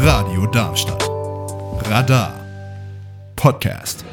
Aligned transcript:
Radio 0.00 0.46
Darmstadt. 0.46 1.08
Radar. 1.90 2.32
Podcast. 3.34 4.07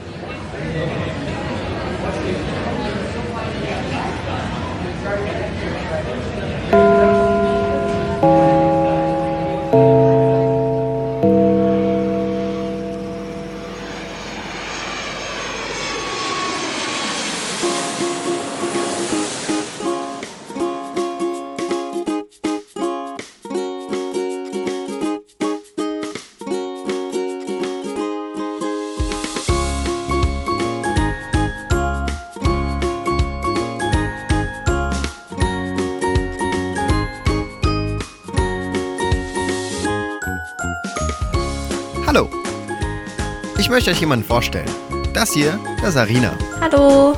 Möchte 43.85 43.97
euch 43.97 44.01
jemanden 44.01 44.25
vorstellen. 44.25 44.69
Das 45.13 45.31
hier, 45.33 45.59
das 45.79 45.89
ist 45.89 45.97
Arina. 45.97 46.35
Hallo. 46.59 47.15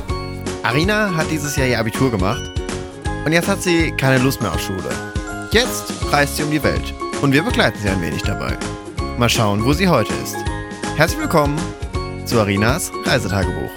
Arina 0.62 1.16
hat 1.16 1.30
dieses 1.30 1.56
Jahr 1.56 1.66
ihr 1.66 1.78
Abitur 1.78 2.10
gemacht 2.10 2.42
und 3.24 3.32
jetzt 3.32 3.48
hat 3.48 3.62
sie 3.62 3.90
keine 3.92 4.22
Lust 4.22 4.42
mehr 4.42 4.52
auf 4.52 4.60
Schule. 4.60 4.90
Jetzt 5.50 5.90
reist 6.12 6.36
sie 6.36 6.42
um 6.42 6.50
die 6.50 6.62
Welt 6.62 6.92
und 7.22 7.32
wir 7.32 7.42
begleiten 7.42 7.78
sie 7.78 7.88
ein 7.88 8.02
wenig 8.02 8.20
dabei. 8.20 8.54
Mal 9.16 9.30
schauen, 9.30 9.64
wo 9.64 9.72
sie 9.72 9.88
heute 9.88 10.12
ist. 10.22 10.36
Herzlich 10.96 11.18
willkommen 11.18 11.58
zu 12.26 12.38
Arinas 12.38 12.92
Reisetagebuch. 13.06 13.70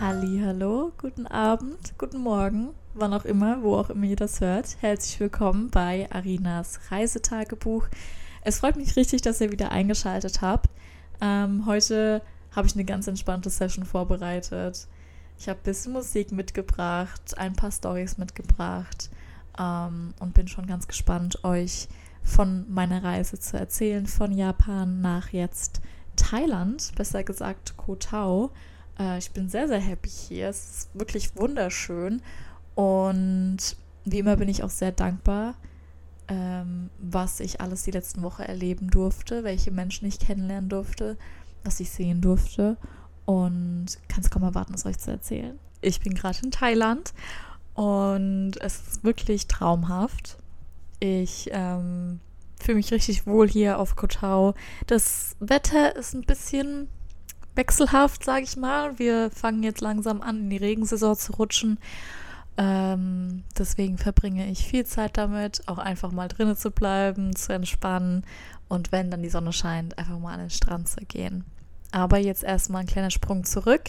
Halli, 0.00 0.42
hallo, 0.44 0.92
guten 0.96 1.26
Abend, 1.26 1.98
guten 1.98 2.20
Morgen, 2.20 2.68
wann 2.94 3.12
auch 3.12 3.24
immer, 3.24 3.64
wo 3.64 3.74
auch 3.74 3.90
immer 3.90 4.04
ihr 4.04 4.14
das 4.14 4.40
hört. 4.40 4.76
Herzlich 4.78 5.18
willkommen 5.18 5.70
bei 5.70 6.06
Arinas 6.12 6.78
Reisetagebuch. 6.92 7.88
Es 8.46 8.60
freut 8.60 8.76
mich 8.76 8.94
richtig, 8.94 9.22
dass 9.22 9.40
ihr 9.40 9.50
wieder 9.50 9.72
eingeschaltet 9.72 10.40
habt. 10.40 10.70
Ähm, 11.20 11.66
heute 11.66 12.22
habe 12.54 12.68
ich 12.68 12.74
eine 12.74 12.84
ganz 12.84 13.08
entspannte 13.08 13.50
Session 13.50 13.84
vorbereitet. 13.84 14.86
Ich 15.36 15.48
habe 15.48 15.58
ein 15.58 15.64
bisschen 15.64 15.92
Musik 15.94 16.30
mitgebracht, 16.30 17.36
ein 17.38 17.54
paar 17.54 17.72
Stories 17.72 18.18
mitgebracht 18.18 19.10
ähm, 19.58 20.14
und 20.20 20.34
bin 20.34 20.46
schon 20.46 20.68
ganz 20.68 20.86
gespannt, 20.86 21.42
euch 21.42 21.88
von 22.22 22.72
meiner 22.72 23.02
Reise 23.02 23.36
zu 23.40 23.58
erzählen, 23.58 24.06
von 24.06 24.30
Japan 24.30 25.00
nach 25.00 25.30
jetzt 25.30 25.80
Thailand, 26.14 26.92
besser 26.94 27.24
gesagt 27.24 27.76
Koh 27.76 27.96
Tao. 27.96 28.52
Äh, 28.96 29.18
ich 29.18 29.32
bin 29.32 29.48
sehr, 29.48 29.66
sehr 29.66 29.80
happy 29.80 30.08
hier. 30.08 30.50
Es 30.50 30.70
ist 30.70 30.90
wirklich 30.94 31.34
wunderschön. 31.34 32.22
Und 32.76 33.58
wie 34.04 34.20
immer 34.20 34.36
bin 34.36 34.48
ich 34.48 34.62
auch 34.62 34.70
sehr 34.70 34.92
dankbar, 34.92 35.56
ähm, 36.28 36.90
was 36.98 37.40
ich 37.40 37.60
alles 37.60 37.84
die 37.84 37.90
letzten 37.90 38.22
Woche 38.22 38.46
erleben 38.46 38.90
durfte, 38.90 39.44
welche 39.44 39.70
Menschen 39.70 40.06
ich 40.06 40.18
kennenlernen 40.18 40.68
durfte, 40.68 41.16
was 41.64 41.80
ich 41.80 41.90
sehen 41.90 42.20
durfte. 42.20 42.76
Und 43.24 43.86
kann 44.08 44.22
es 44.22 44.30
kaum 44.30 44.44
erwarten, 44.44 44.74
es 44.74 44.86
euch 44.86 44.98
zu 44.98 45.10
erzählen. 45.10 45.58
Ich 45.80 46.00
bin 46.00 46.14
gerade 46.14 46.38
in 46.44 46.50
Thailand 46.50 47.12
und 47.74 48.52
es 48.60 48.76
ist 48.76 49.04
wirklich 49.04 49.48
traumhaft. 49.48 50.38
Ich 51.00 51.50
ähm, 51.52 52.20
fühle 52.60 52.76
mich 52.76 52.92
richtig 52.92 53.26
wohl 53.26 53.48
hier 53.48 53.78
auf 53.78 53.96
Koh 53.96 54.06
Tao. 54.06 54.54
Das 54.86 55.36
Wetter 55.40 55.94
ist 55.96 56.14
ein 56.14 56.22
bisschen 56.22 56.88
wechselhaft, 57.54 58.24
sage 58.24 58.44
ich 58.44 58.56
mal. 58.56 58.98
Wir 58.98 59.30
fangen 59.30 59.62
jetzt 59.62 59.80
langsam 59.80 60.22
an, 60.22 60.40
in 60.42 60.50
die 60.50 60.56
Regensaison 60.56 61.16
zu 61.16 61.32
rutschen. 61.32 61.78
Ähm, 62.58 63.44
deswegen 63.58 63.98
verbringe 63.98 64.50
ich 64.50 64.66
viel 64.66 64.86
Zeit 64.86 65.18
damit, 65.18 65.62
auch 65.66 65.78
einfach 65.78 66.10
mal 66.10 66.28
drinnen 66.28 66.56
zu 66.56 66.70
bleiben, 66.70 67.36
zu 67.36 67.52
entspannen 67.52 68.24
und 68.68 68.92
wenn 68.92 69.10
dann 69.10 69.22
die 69.22 69.28
Sonne 69.28 69.52
scheint, 69.52 69.98
einfach 69.98 70.18
mal 70.18 70.32
an 70.32 70.40
den 70.40 70.50
Strand 70.50 70.88
zu 70.88 71.00
gehen. 71.00 71.44
Aber 71.92 72.18
jetzt 72.18 72.42
erstmal 72.42 72.82
ein 72.82 72.86
kleiner 72.86 73.10
Sprung 73.10 73.44
zurück. 73.44 73.82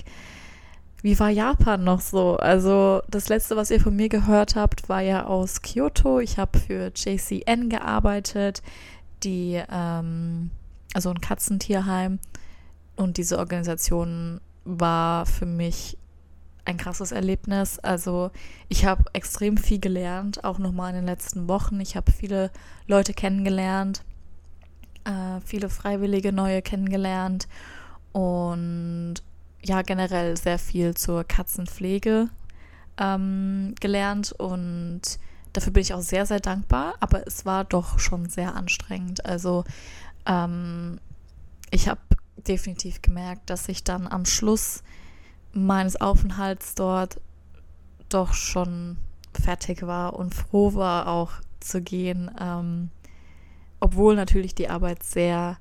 Wie 1.01 1.17
war 1.19 1.29
Japan 1.29 1.83
noch 1.83 2.01
so? 2.01 2.37
Also 2.37 3.01
das 3.09 3.29
letzte, 3.29 3.55
was 3.55 3.71
ihr 3.71 3.79
von 3.79 3.95
mir 3.95 4.09
gehört 4.09 4.55
habt, 4.55 4.89
war 4.89 5.01
ja 5.01 5.25
aus 5.25 5.61
Kyoto. 5.61 6.19
Ich 6.19 6.37
habe 6.37 6.59
für 6.59 6.91
JCN 6.93 7.69
gearbeitet, 7.69 8.61
die 9.23 9.61
ähm, 9.71 10.51
also 10.93 11.09
ein 11.09 11.21
Katzentierheim 11.21 12.19
und 12.95 13.17
diese 13.17 13.37
Organisation 13.37 14.41
war 14.65 15.25
für 15.25 15.45
mich 15.45 15.97
ein 16.67 16.77
krasses 16.77 17.11
Erlebnis. 17.11 17.79
Also 17.79 18.29
ich 18.67 18.85
habe 18.85 19.05
extrem 19.13 19.57
viel 19.57 19.79
gelernt, 19.79 20.43
auch 20.43 20.59
nochmal 20.59 20.89
in 20.89 20.97
den 20.97 21.05
letzten 21.05 21.47
Wochen. 21.47 21.79
Ich 21.79 21.95
habe 21.95 22.11
viele 22.11 22.51
Leute 22.87 23.13
kennengelernt, 23.13 24.03
äh, 25.05 25.39
viele 25.45 25.69
Freiwillige 25.69 26.33
neue 26.33 26.61
kennengelernt 26.61 27.47
und 28.11 29.15
ja 29.63 29.81
generell 29.81 30.35
sehr 30.35 30.59
viel 30.59 30.93
zur 30.93 31.23
Katzenpflege 31.23 32.29
ähm, 32.97 33.73
gelernt 33.79 34.33
und 34.33 35.01
dafür 35.53 35.71
bin 35.71 35.81
ich 35.81 35.93
auch 35.93 36.01
sehr, 36.01 36.25
sehr 36.25 36.41
dankbar. 36.41 36.95
Aber 36.99 37.25
es 37.25 37.45
war 37.45 37.63
doch 37.63 37.97
schon 37.97 38.27
sehr 38.27 38.55
anstrengend. 38.55 39.25
Also 39.25 39.63
ähm, 40.25 40.99
ich 41.71 41.87
habe 41.87 42.01
definitiv 42.35 43.01
gemerkt, 43.01 43.49
dass 43.49 43.69
ich 43.69 43.85
dann 43.85 44.05
am 44.05 44.25
Schluss 44.25 44.83
meines 45.65 45.99
Aufenthalts 45.99 46.75
dort 46.75 47.19
doch 48.09 48.33
schon 48.33 48.97
fertig 49.33 49.85
war 49.85 50.13
und 50.13 50.35
froh 50.35 50.75
war 50.75 51.07
auch 51.07 51.31
zu 51.59 51.81
gehen, 51.81 52.31
ähm, 52.39 52.89
obwohl 53.79 54.15
natürlich 54.15 54.55
die 54.55 54.69
Arbeit 54.69 55.03
sehr 55.03 55.57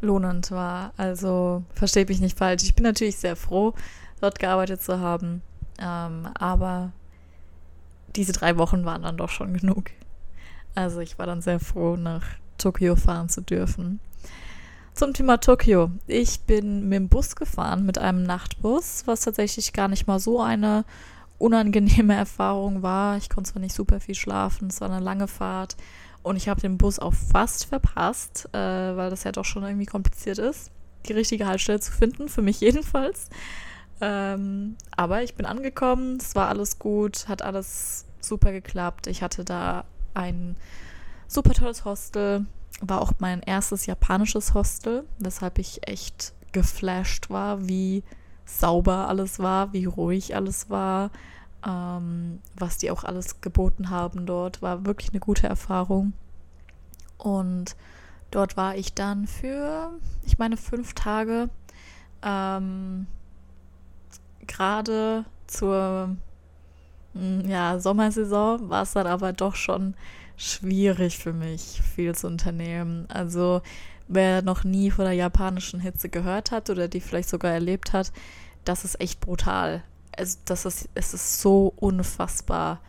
lohnend 0.00 0.50
war. 0.50 0.92
Also 0.96 1.64
verstehe 1.74 2.06
mich 2.06 2.20
nicht 2.20 2.38
falsch. 2.38 2.62
Ich 2.64 2.74
bin 2.74 2.84
natürlich 2.84 3.16
sehr 3.16 3.36
froh, 3.36 3.74
dort 4.20 4.38
gearbeitet 4.38 4.82
zu 4.82 5.00
haben, 5.00 5.42
ähm, 5.78 6.28
aber 6.34 6.92
diese 8.16 8.32
drei 8.32 8.56
Wochen 8.58 8.84
waren 8.84 9.02
dann 9.02 9.16
doch 9.16 9.30
schon 9.30 9.54
genug. 9.54 9.90
Also 10.74 11.00
ich 11.00 11.18
war 11.18 11.26
dann 11.26 11.42
sehr 11.42 11.60
froh, 11.60 11.96
nach 11.96 12.24
Tokio 12.58 12.94
fahren 12.96 13.28
zu 13.28 13.40
dürfen. 13.40 14.00
Zum 15.00 15.14
Thema 15.14 15.38
Tokio. 15.38 15.92
Ich 16.06 16.40
bin 16.40 16.90
mit 16.90 16.96
dem 16.96 17.08
Bus 17.08 17.34
gefahren, 17.34 17.86
mit 17.86 17.96
einem 17.96 18.22
Nachtbus, 18.22 19.04
was 19.06 19.22
tatsächlich 19.22 19.72
gar 19.72 19.88
nicht 19.88 20.06
mal 20.06 20.20
so 20.20 20.42
eine 20.42 20.84
unangenehme 21.38 22.14
Erfahrung 22.18 22.82
war. 22.82 23.16
Ich 23.16 23.30
konnte 23.30 23.50
zwar 23.50 23.62
nicht 23.62 23.74
super 23.74 23.98
viel 23.98 24.14
schlafen, 24.14 24.68
es 24.68 24.82
war 24.82 24.90
eine 24.90 25.02
lange 25.02 25.26
Fahrt 25.26 25.78
und 26.22 26.36
ich 26.36 26.50
habe 26.50 26.60
den 26.60 26.76
Bus 26.76 26.98
auch 26.98 27.14
fast 27.14 27.64
verpasst, 27.64 28.50
äh, 28.52 28.58
weil 28.58 29.08
das 29.08 29.24
ja 29.24 29.32
doch 29.32 29.46
schon 29.46 29.62
irgendwie 29.62 29.86
kompliziert 29.86 30.36
ist, 30.36 30.70
die 31.08 31.14
richtige 31.14 31.46
Haltestelle 31.46 31.80
zu 31.80 31.92
finden, 31.92 32.28
für 32.28 32.42
mich 32.42 32.60
jedenfalls. 32.60 33.30
Ähm, 34.02 34.76
aber 34.94 35.22
ich 35.22 35.34
bin 35.34 35.46
angekommen, 35.46 36.18
es 36.20 36.34
war 36.34 36.48
alles 36.48 36.78
gut, 36.78 37.26
hat 37.26 37.40
alles 37.40 38.04
super 38.20 38.52
geklappt. 38.52 39.06
Ich 39.06 39.22
hatte 39.22 39.46
da 39.46 39.86
ein 40.12 40.56
super 41.26 41.54
tolles 41.54 41.86
Hostel, 41.86 42.44
war 42.80 43.00
auch 43.00 43.12
mein 43.18 43.40
erstes 43.42 43.86
japanisches 43.86 44.54
Hostel, 44.54 45.04
weshalb 45.18 45.58
ich 45.58 45.86
echt 45.88 46.32
geflasht 46.52 47.30
war, 47.30 47.68
wie 47.68 48.02
sauber 48.44 49.08
alles 49.08 49.38
war, 49.38 49.72
wie 49.72 49.84
ruhig 49.84 50.34
alles 50.34 50.70
war, 50.70 51.10
ähm, 51.66 52.40
was 52.56 52.78
die 52.78 52.90
auch 52.90 53.04
alles 53.04 53.40
geboten 53.40 53.90
haben 53.90 54.26
dort, 54.26 54.62
war 54.62 54.86
wirklich 54.86 55.10
eine 55.10 55.20
gute 55.20 55.46
Erfahrung. 55.46 56.14
Und 57.18 57.76
dort 58.30 58.56
war 58.56 58.76
ich 58.76 58.94
dann 58.94 59.26
für, 59.26 59.92
ich 60.24 60.38
meine, 60.38 60.56
fünf 60.56 60.94
Tage. 60.94 61.50
Ähm, 62.22 63.06
Gerade 64.46 65.24
zur 65.46 66.16
ja, 67.14 67.78
Sommersaison 67.80 68.68
war 68.70 68.82
es 68.82 68.92
dann 68.92 69.06
aber 69.06 69.32
doch 69.32 69.56
schon 69.56 69.94
schwierig 70.40 71.18
für 71.18 71.34
mich, 71.34 71.82
viel 71.94 72.14
zu 72.14 72.26
unternehmen. 72.26 73.04
Also 73.10 73.60
wer 74.08 74.40
noch 74.40 74.64
nie 74.64 74.90
von 74.90 75.04
der 75.04 75.14
japanischen 75.14 75.80
Hitze 75.80 76.08
gehört 76.08 76.50
hat 76.50 76.70
oder 76.70 76.88
die 76.88 77.00
vielleicht 77.00 77.28
sogar 77.28 77.52
erlebt 77.52 77.92
hat, 77.92 78.10
das 78.64 78.84
ist 78.84 79.00
echt 79.00 79.20
brutal. 79.20 79.82
Also 80.16 80.38
das 80.46 80.64
ist, 80.64 80.88
es 80.94 81.12
ist 81.12 81.40
so 81.42 81.74
unfassbar 81.76 82.80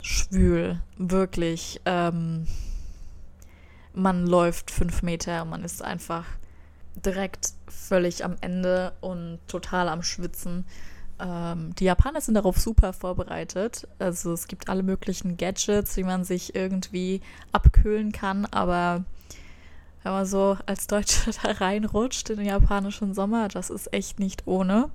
schwül, 0.00 0.80
wirklich. 0.96 1.80
Ähm, 1.84 2.46
man 3.94 4.26
läuft 4.26 4.70
fünf 4.70 5.02
Meter 5.02 5.44
man 5.44 5.64
ist 5.64 5.82
einfach 5.82 6.24
direkt 6.94 7.52
völlig 7.68 8.24
am 8.24 8.36
Ende 8.40 8.92
und 9.00 9.40
total 9.48 9.88
am 9.88 10.04
Schwitzen. 10.04 10.66
Ähm, 11.22 11.74
die 11.76 11.84
Japaner 11.84 12.20
sind 12.20 12.34
darauf 12.34 12.58
super 12.58 12.92
vorbereitet. 12.92 13.86
Also 13.98 14.32
es 14.32 14.48
gibt 14.48 14.68
alle 14.68 14.82
möglichen 14.82 15.36
Gadgets, 15.36 15.96
wie 15.96 16.02
man 16.02 16.24
sich 16.24 16.54
irgendwie 16.54 17.20
abkühlen 17.52 18.10
kann, 18.10 18.44
aber 18.46 19.04
wenn 20.02 20.12
man 20.12 20.26
so 20.26 20.58
als 20.66 20.88
Deutsche 20.88 21.30
da 21.42 21.52
reinrutscht 21.52 22.28
in 22.30 22.38
den 22.38 22.46
japanischen 22.46 23.14
Sommer, 23.14 23.48
das 23.48 23.70
ist 23.70 23.92
echt 23.92 24.18
nicht 24.18 24.46
ohne. 24.46 24.90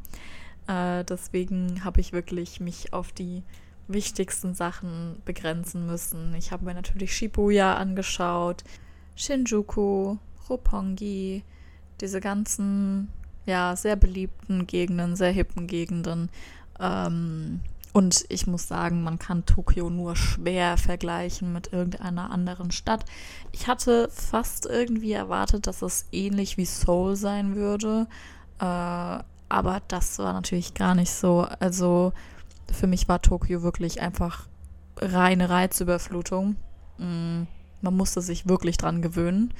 Äh, 0.67 1.05
deswegen 1.05 1.85
habe 1.85 2.01
ich 2.01 2.11
wirklich 2.11 2.59
mich 2.59 2.91
auf 2.91 3.13
die 3.13 3.43
wichtigsten 3.87 4.53
Sachen 4.53 5.21
begrenzen 5.23 5.85
müssen. 5.85 6.35
Ich 6.35 6.51
habe 6.51 6.65
mir 6.65 6.73
natürlich 6.73 7.15
Shibuya 7.15 7.75
angeschaut, 7.75 8.65
Shinjuku, 9.15 10.17
Roppongi, 10.49 11.43
diese 12.01 12.19
ganzen, 12.19 13.07
ja, 13.47 13.75
sehr 13.75 13.95
beliebten 13.95 14.67
Gegenden, 14.67 15.15
sehr 15.15 15.31
hippen 15.31 15.65
Gegenden. 15.65 16.29
Ähm, 16.79 17.61
und 17.93 18.25
ich 18.29 18.45
muss 18.45 18.67
sagen, 18.67 19.01
man 19.01 19.17
kann 19.17 19.47
Tokio 19.47 19.89
nur 19.89 20.15
schwer 20.15 20.77
vergleichen 20.77 21.51
mit 21.51 21.73
irgendeiner 21.73 22.29
anderen 22.29 22.69
Stadt. 22.69 23.05
Ich 23.51 23.67
hatte 23.67 24.09
fast 24.11 24.67
irgendwie 24.67 25.13
erwartet, 25.13 25.65
dass 25.65 25.81
es 25.81 26.05
ähnlich 26.11 26.57
wie 26.57 26.65
Seoul 26.65 27.15
sein 27.15 27.55
würde. 27.55 28.05
Äh, 28.59 29.23
aber 29.49 29.81
das 29.87 30.19
war 30.19 30.33
natürlich 30.33 30.73
gar 30.73 30.93
nicht 30.93 31.11
so. 31.11 31.47
Also 31.59 32.13
für 32.71 32.85
mich 32.85 33.07
war 33.07 33.21
Tokio 33.21 33.63
wirklich 33.63 34.01
einfach 34.01 34.45
reine 34.97 35.49
Reizüberflutung. 35.49 36.57
Mm, 36.97 37.43
man 37.81 37.95
musste 37.95 38.21
sich 38.21 38.47
wirklich 38.47 38.77
dran 38.77 39.01
gewöhnen. 39.01 39.53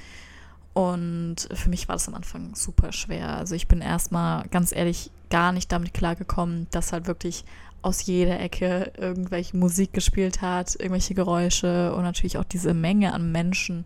Und 0.74 1.50
für 1.52 1.70
mich 1.70 1.88
war 1.88 1.96
das 1.96 2.08
am 2.08 2.14
Anfang 2.14 2.54
super 2.56 2.92
schwer. 2.92 3.38
Also 3.38 3.56
ich 3.56 3.68
bin 3.68 3.82
erstmal 3.82 4.48
ganz 4.50 4.72
ehrlich 4.72 5.12
gar 5.30 5.52
nicht 5.52 5.72
damit 5.72 5.94
klargekommen, 5.94 6.68
dass 6.72 6.94
halt 6.94 7.08
wirklich 7.08 7.46
aus 7.82 8.06
jeder 8.06 8.40
Ecke 8.40 8.92
irgendwelche 8.98 9.56
Musik 9.58 9.94
gespielt 9.94 10.42
hat, 10.42 10.76
irgendwelche 10.76 11.14
Geräusche 11.14 11.94
und 11.96 12.04
natürlich 12.04 12.38
auch 12.38 12.44
diese 12.44 12.74
Menge 12.74 13.14
an 13.14 13.32
Menschen 13.32 13.86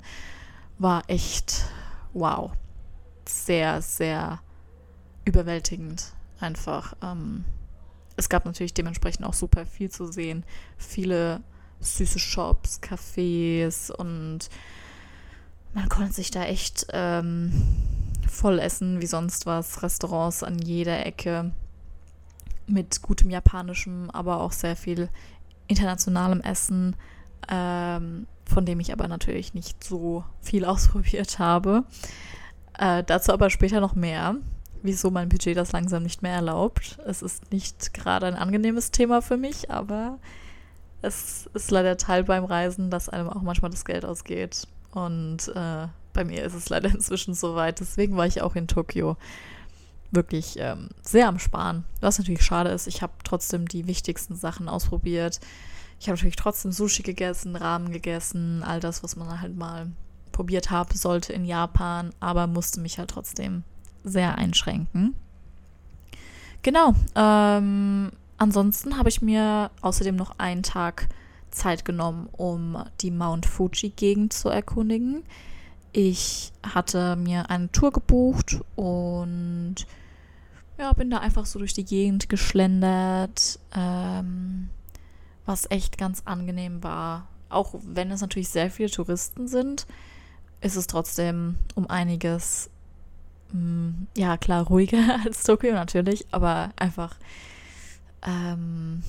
war 0.79 1.03
echt 1.07 1.65
wow. 2.13 2.51
Sehr, 3.27 3.81
sehr 3.81 4.39
überwältigend 5.23 6.13
einfach. 6.39 6.95
Ähm, 7.03 7.45
es 8.15 8.29
gab 8.29 8.45
natürlich 8.45 8.73
dementsprechend 8.73 9.25
auch 9.25 9.33
super 9.33 9.65
viel 9.65 9.89
zu 9.89 10.11
sehen. 10.11 10.43
Viele 10.77 11.41
süße 11.79 12.19
Shops, 12.19 12.79
Cafés 12.81 13.91
und 13.91 14.49
man 15.73 15.89
konnte 15.89 16.13
sich 16.13 16.31
da 16.31 16.43
echt 16.43 16.87
ähm, 16.91 17.51
voll 18.27 18.59
essen 18.59 19.01
wie 19.01 19.07
sonst 19.07 19.45
was. 19.45 19.83
Restaurants 19.83 20.43
an 20.43 20.59
jeder 20.59 21.05
Ecke 21.05 21.51
mit 22.67 23.01
gutem 23.01 23.29
Japanischem, 23.29 24.09
aber 24.11 24.41
auch 24.41 24.51
sehr 24.51 24.75
viel 24.75 25.09
internationalem 25.67 26.41
Essen, 26.41 26.95
ähm, 27.49 28.27
von 28.45 28.65
dem 28.65 28.79
ich 28.79 28.91
aber 28.91 29.07
natürlich 29.07 29.53
nicht 29.53 29.83
so 29.83 30.23
viel 30.41 30.65
ausprobiert 30.65 31.39
habe. 31.39 31.83
Äh, 32.77 33.03
dazu 33.03 33.33
aber 33.33 33.49
später 33.49 33.79
noch 33.79 33.95
mehr 33.95 34.35
wieso 34.83 35.11
mein 35.11 35.29
Budget 35.29 35.57
das 35.57 35.71
langsam 35.71 36.03
nicht 36.03 36.21
mehr 36.21 36.33
erlaubt. 36.33 36.97
Es 37.05 37.21
ist 37.21 37.51
nicht 37.51 37.93
gerade 37.93 38.27
ein 38.27 38.35
angenehmes 38.35 38.91
Thema 38.91 39.21
für 39.21 39.37
mich, 39.37 39.71
aber 39.71 40.19
es 41.01 41.49
ist 41.53 41.71
leider 41.71 41.97
Teil 41.97 42.23
beim 42.23 42.45
Reisen, 42.45 42.89
dass 42.89 43.09
einem 43.09 43.29
auch 43.29 43.41
manchmal 43.41 43.71
das 43.71 43.85
Geld 43.85 44.05
ausgeht. 44.05 44.67
Und 44.91 45.47
äh, 45.55 45.87
bei 46.13 46.23
mir 46.23 46.43
ist 46.43 46.53
es 46.53 46.69
leider 46.69 46.89
inzwischen 46.93 47.33
soweit. 47.33 47.79
Deswegen 47.79 48.17
war 48.17 48.25
ich 48.25 48.41
auch 48.41 48.55
in 48.55 48.67
Tokio 48.67 49.17
wirklich 50.11 50.55
ähm, 50.57 50.89
sehr 51.01 51.27
am 51.27 51.39
Sparen. 51.39 51.85
Was 52.01 52.19
natürlich 52.19 52.43
schade 52.43 52.69
ist, 52.69 52.87
ich 52.87 53.01
habe 53.01 53.13
trotzdem 53.23 53.67
die 53.67 53.87
wichtigsten 53.87 54.35
Sachen 54.35 54.67
ausprobiert. 54.67 55.39
Ich 55.99 56.07
habe 56.07 56.17
natürlich 56.17 56.35
trotzdem 56.35 56.71
Sushi 56.71 57.03
gegessen, 57.03 57.55
Ramen 57.55 57.91
gegessen, 57.91 58.63
all 58.63 58.79
das, 58.79 59.03
was 59.03 59.15
man 59.15 59.39
halt 59.39 59.55
mal 59.55 59.87
probiert 60.31 60.71
haben 60.71 60.95
sollte 60.95 61.33
in 61.33 61.45
Japan, 61.45 62.11
aber 62.19 62.47
musste 62.47 62.79
mich 62.79 62.97
halt 62.97 63.11
trotzdem 63.11 63.63
sehr 64.03 64.37
einschränken. 64.37 65.15
Genau. 66.63 66.93
Ähm, 67.15 68.11
ansonsten 68.37 68.97
habe 68.97 69.09
ich 69.09 69.21
mir 69.21 69.71
außerdem 69.81 70.15
noch 70.15 70.37
einen 70.39 70.63
Tag 70.63 71.07
Zeit 71.51 71.85
genommen, 71.85 72.27
um 72.31 72.83
die 73.01 73.11
Mount 73.11 73.45
Fuji-Gegend 73.45 74.33
zu 74.33 74.49
erkundigen. 74.49 75.23
Ich 75.93 76.51
hatte 76.63 77.15
mir 77.15 77.49
eine 77.49 77.71
Tour 77.71 77.91
gebucht 77.91 78.61
und 78.75 79.75
ja, 80.77 80.93
bin 80.93 81.09
da 81.09 81.19
einfach 81.19 81.45
so 81.45 81.59
durch 81.59 81.73
die 81.73 81.85
Gegend 81.85 82.29
geschlendert, 82.29 83.59
ähm, 83.75 84.69
was 85.45 85.69
echt 85.69 85.97
ganz 85.97 86.23
angenehm 86.25 86.81
war. 86.83 87.27
Auch 87.49 87.75
wenn 87.83 88.09
es 88.11 88.21
natürlich 88.21 88.49
sehr 88.49 88.71
viele 88.71 88.89
Touristen 88.89 89.47
sind, 89.47 89.85
ist 90.61 90.77
es 90.77 90.87
trotzdem 90.87 91.57
um 91.75 91.87
einiges 91.89 92.69
Mm, 93.53 94.07
ja, 94.15 94.37
klar, 94.37 94.65
ruhiger 94.67 95.19
als 95.25 95.43
Tokio 95.43 95.73
natürlich, 95.73 96.25
aber 96.31 96.71
einfach 96.75 97.15
ähm, 98.25 99.03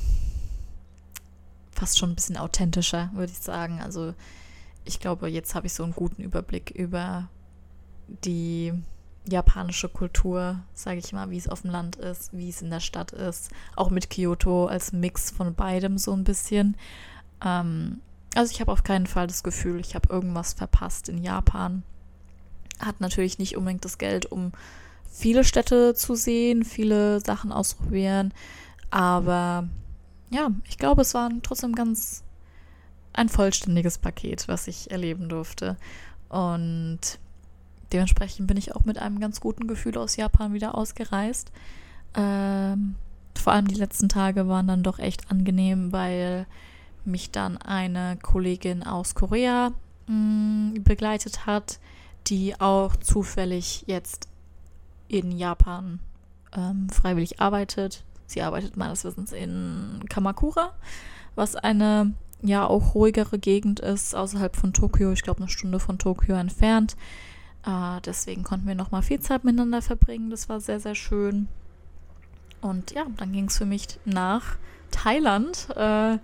fast 1.82 1.98
schon 1.98 2.10
ein 2.10 2.14
bisschen 2.14 2.36
authentischer, 2.36 3.10
würde 3.12 3.32
ich 3.32 3.40
sagen. 3.40 3.80
Also 3.82 4.14
ich 4.84 5.00
glaube, 5.00 5.26
jetzt 5.26 5.56
habe 5.56 5.66
ich 5.66 5.74
so 5.74 5.82
einen 5.82 5.94
guten 5.94 6.22
Überblick 6.22 6.70
über 6.70 7.28
die 8.06 8.72
japanische 9.28 9.88
Kultur, 9.88 10.60
sage 10.74 11.00
ich 11.00 11.12
mal, 11.12 11.30
wie 11.30 11.38
es 11.38 11.48
auf 11.48 11.62
dem 11.62 11.72
Land 11.72 11.96
ist, 11.96 12.32
wie 12.32 12.48
es 12.48 12.62
in 12.62 12.70
der 12.70 12.78
Stadt 12.78 13.10
ist. 13.10 13.50
Auch 13.74 13.90
mit 13.90 14.10
Kyoto 14.10 14.66
als 14.66 14.92
Mix 14.92 15.32
von 15.32 15.54
beidem 15.54 15.98
so 15.98 16.12
ein 16.12 16.22
bisschen. 16.22 16.76
Ähm, 17.44 18.00
also 18.36 18.52
ich 18.52 18.60
habe 18.60 18.70
auf 18.70 18.84
keinen 18.84 19.08
Fall 19.08 19.26
das 19.26 19.42
Gefühl, 19.42 19.80
ich 19.80 19.96
habe 19.96 20.08
irgendwas 20.08 20.52
verpasst 20.52 21.08
in 21.08 21.24
Japan 21.24 21.82
hat 22.78 23.00
natürlich 23.00 23.38
nicht 23.38 23.56
unbedingt 23.56 23.84
das 23.84 23.98
Geld, 23.98 24.26
um 24.26 24.52
viele 25.08 25.44
Städte 25.44 25.94
zu 25.94 26.14
sehen, 26.14 26.64
viele 26.64 27.20
Sachen 27.20 27.52
ausprobieren. 27.52 28.32
Aber 28.90 29.68
ja, 30.32 30.50
ich 30.68 30.78
glaube, 30.78 31.02
es 31.02 31.14
war 31.14 31.30
trotzdem 31.42 31.74
ganz 31.74 32.24
ein 33.12 33.28
vollständiges 33.28 33.98
Paket, 33.98 34.48
was 34.48 34.66
ich 34.66 34.90
erleben 34.90 35.28
durfte. 35.28 35.76
Und 36.28 37.00
dementsprechend 37.92 38.46
bin 38.46 38.56
ich 38.56 38.74
auch 38.74 38.84
mit 38.84 38.98
einem 38.98 39.20
ganz 39.20 39.40
guten 39.40 39.66
Gefühl 39.68 39.98
aus 39.98 40.16
Japan 40.16 40.54
wieder 40.54 40.74
ausgereist. 40.74 41.52
Ähm, 42.14 42.94
vor 43.38 43.52
allem 43.52 43.68
die 43.68 43.74
letzten 43.74 44.08
Tage 44.08 44.48
waren 44.48 44.66
dann 44.66 44.82
doch 44.82 44.98
echt 44.98 45.30
angenehm, 45.30 45.92
weil 45.92 46.46
mich 47.04 47.30
dann 47.30 47.58
eine 47.58 48.16
Kollegin 48.22 48.82
aus 48.82 49.14
Korea 49.14 49.72
mh, 50.06 50.14
mm, 50.14 50.82
begleitet 50.82 51.44
hat, 51.46 51.78
die 52.28 52.58
auch 52.60 52.96
zufällig 52.96 53.84
jetzt 53.86 54.28
in 55.08 55.32
Japan 55.32 55.98
ähm, 56.56 56.88
freiwillig 56.88 57.40
arbeitet. 57.40 58.04
Sie 58.26 58.42
arbeitet 58.42 58.76
meines 58.76 59.04
Wissens 59.04 59.32
in 59.32 60.04
Kamakura, 60.08 60.72
was 61.34 61.56
eine 61.56 62.14
ja 62.42 62.66
auch 62.66 62.94
ruhigere 62.94 63.38
Gegend 63.38 63.80
ist, 63.80 64.14
außerhalb 64.14 64.56
von 64.56 64.72
Tokio, 64.72 65.12
ich 65.12 65.22
glaube 65.22 65.40
eine 65.40 65.48
Stunde 65.48 65.78
von 65.78 65.98
Tokio 65.98 66.34
entfernt. 66.34 66.96
Äh, 67.64 68.00
deswegen 68.04 68.42
konnten 68.42 68.66
wir 68.66 68.74
nochmal 68.74 69.02
viel 69.02 69.20
Zeit 69.20 69.44
miteinander 69.44 69.82
verbringen. 69.82 70.30
Das 70.30 70.48
war 70.48 70.60
sehr, 70.60 70.80
sehr 70.80 70.94
schön. 70.94 71.48
Und 72.60 72.92
ja, 72.92 73.06
dann 73.16 73.32
ging 73.32 73.46
es 73.46 73.58
für 73.58 73.66
mich 73.66 73.86
nach 74.04 74.56
Thailand. 74.90 75.68
Äh, 75.76 76.18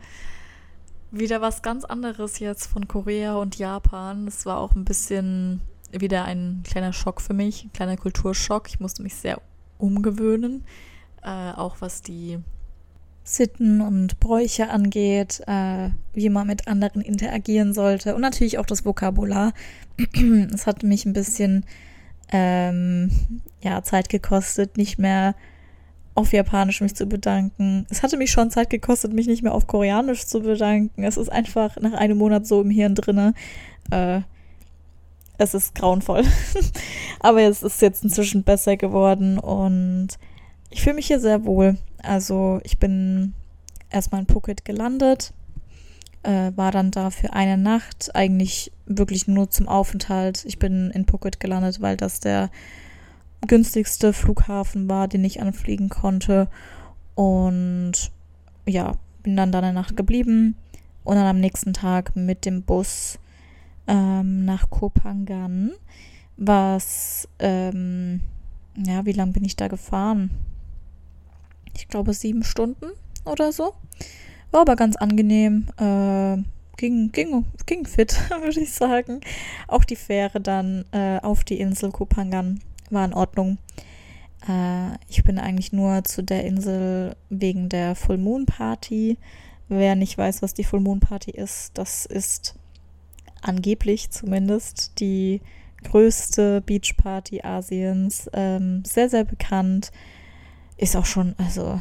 wieder 1.11 1.41
was 1.41 1.63
ganz 1.63 1.85
anderes 1.85 2.39
jetzt 2.39 2.67
von 2.67 2.87
Korea 2.87 3.37
und 3.37 3.57
Japan. 3.57 4.27
Es 4.27 4.45
war 4.45 4.59
auch 4.59 4.75
ein 4.75 4.85
bisschen 4.85 5.63
wieder 5.91 6.25
ein 6.25 6.63
kleiner 6.65 6.93
Schock 6.93 7.21
für 7.21 7.33
mich, 7.33 7.65
ein 7.65 7.73
kleiner 7.73 7.97
Kulturschock. 7.97 8.69
Ich 8.69 8.79
musste 8.79 9.03
mich 9.03 9.15
sehr 9.15 9.41
umgewöhnen, 9.79 10.65
äh, 11.23 11.53
auch 11.53 11.77
was 11.81 12.03
die 12.03 12.39
Sitten 13.25 13.81
und 13.81 14.21
Bräuche 14.21 14.71
angeht, 14.71 15.43
äh, 15.47 15.91
wie 16.15 16.31
man 16.31 16.47
mit 16.47 16.67
anderen 16.67 17.03
interagieren 17.03 17.75
sollte 17.75 18.15
und 18.15 18.23
natürlich 18.23 18.59
auch 18.59 18.67
das 18.67 18.85
Vokabular. 18.85 19.53
Es 20.55 20.67
hat 20.67 20.83
mich 20.83 21.05
ein 21.05 21.13
bisschen 21.13 21.67
ähm, 22.33 23.11
ja, 23.61 23.83
Zeit 23.83 24.09
gekostet, 24.09 24.77
nicht 24.77 24.99
mehr 24.99 25.35
auf 26.15 26.33
Japanisch 26.33 26.81
mich 26.81 26.95
zu 26.95 27.07
bedanken. 27.07 27.87
Es 27.91 28.03
hatte 28.03 28.17
mich 28.17 28.31
schon 28.31 28.51
Zeit 28.51 28.71
gekostet, 28.71 29.13
mich 29.13 29.27
nicht 29.27 29.43
mehr 29.43 29.55
auf 29.55 29.67
Koreanisch 29.67 30.27
zu 30.27 30.41
bedanken. 30.41 31.05
Es 31.05 31.17
ist 31.17 31.29
einfach 31.31 31.77
nach 31.77 31.93
einem 31.93 32.19
Monat 32.19 32.47
so 32.47 32.61
im 32.63 32.71
Hirn 32.71 32.95
drinne. 32.95 33.35
Äh, 33.91 34.23
es 35.39 35.55
ist 35.55 35.75
grauenvoll. 35.75 36.25
Aber 37.21 37.43
es 37.43 37.63
ist 37.63 37.81
jetzt 37.83 38.03
inzwischen 38.03 38.43
besser 38.43 38.77
geworden 38.77 39.39
und 39.39 40.09
ich 40.71 40.83
fühle 40.83 40.97
mich 40.97 41.07
hier 41.07 41.21
sehr 41.21 41.45
wohl. 41.45 41.77
Also 42.03 42.61
ich 42.65 42.79
bin 42.79 43.35
erstmal 43.91 44.23
in 44.23 44.27
Phuket 44.27 44.65
gelandet, 44.65 45.33
äh, 46.23 46.53
war 46.57 46.73
dann 46.73 46.91
da 46.91 47.11
für 47.11 47.33
eine 47.33 47.57
Nacht, 47.57 48.15
eigentlich 48.15 48.73
wirklich 48.87 49.27
nur 49.29 49.51
zum 49.51 49.69
Aufenthalt. 49.69 50.45
Ich 50.45 50.59
bin 50.59 50.91
in 50.91 51.07
Phuket 51.07 51.41
gelandet, 51.41 51.81
weil 51.81 51.97
das 51.97 52.21
der 52.21 52.51
günstigste 53.47 54.13
Flughafen 54.13 54.89
war, 54.89 55.09
den 55.09 55.25
ich 55.25 55.41
anfliegen 55.41 55.89
konnte. 55.89 56.49
Und 57.15 58.11
ja, 58.67 58.97
bin 59.23 59.37
dann 59.37 59.53
da 59.53 59.59
eine 59.59 59.73
Nacht 59.73 59.97
geblieben 59.97 60.57
und 61.05 61.17
dann 61.17 61.27
am 61.27 61.41
nächsten 61.41 61.73
Tag 61.73 62.15
mit 62.17 62.45
dem 62.45 62.63
Bus 62.63 63.19
ähm, 63.87 64.45
nach 64.45 64.71
Kopangan, 64.71 65.73
was, 66.37 67.29
ähm, 67.39 68.21
ja, 68.77 69.05
wie 69.07 69.13
lange 69.13 69.33
bin 69.33 69.45
ich 69.45 69.57
da 69.57 69.69
gefahren? 69.69 70.31
Ich 71.79 71.89
glaube 71.89 72.13
sieben 72.13 72.43
Stunden 72.43 72.87
oder 73.25 73.53
so. 73.53 73.75
War 74.51 74.63
aber 74.63 74.75
ganz 74.75 74.97
angenehm. 74.97 75.69
Äh, 75.79 76.43
ging, 76.77 77.13
ging, 77.13 77.45
ging 77.67 77.87
fit, 77.87 78.19
würde 78.43 78.61
ich 78.61 78.73
sagen. 78.73 79.21
Auch 79.69 79.85
die 79.85 79.97
Fähre 79.97 80.41
dann 80.41 80.85
äh, 80.91 81.19
auf 81.21 81.45
die 81.45 81.61
Insel 81.61 81.93
Kopangan 81.93 82.61
war 82.91 83.05
in 83.05 83.15
Ordnung. 83.15 83.59
Äh, 84.49 84.95
ich 85.09 85.23
bin 85.23 85.39
eigentlich 85.39 85.73
nur 85.73 86.03
zu 86.03 86.23
der 86.23 86.45
Insel 86.45 87.15
wegen 87.31 87.69
der 87.69 87.95
Full 87.95 88.19
Moon 88.19 88.45
Party. 88.45 89.17
Wer 89.69 89.95
nicht 89.95 90.19
weiß, 90.19 90.43
was 90.43 90.55
die 90.55 90.65
Full 90.65 90.81
Moon 90.81 91.01
Party 91.01 91.31
ist, 91.31 91.77
das 91.79 92.07
ist 92.07 92.55
angeblich 93.43 94.11
zumindest 94.11 94.99
die 94.99 95.43
größte 95.85 96.61
Beachparty 96.63 97.43
Asiens. 97.43 98.29
Ähm, 98.33 98.83
sehr, 98.85 99.09
sehr 99.09 99.25
bekannt. 99.25 99.93
Ist 100.79 100.97
auch 100.97 101.07
schon, 101.07 101.35
also 101.39 101.81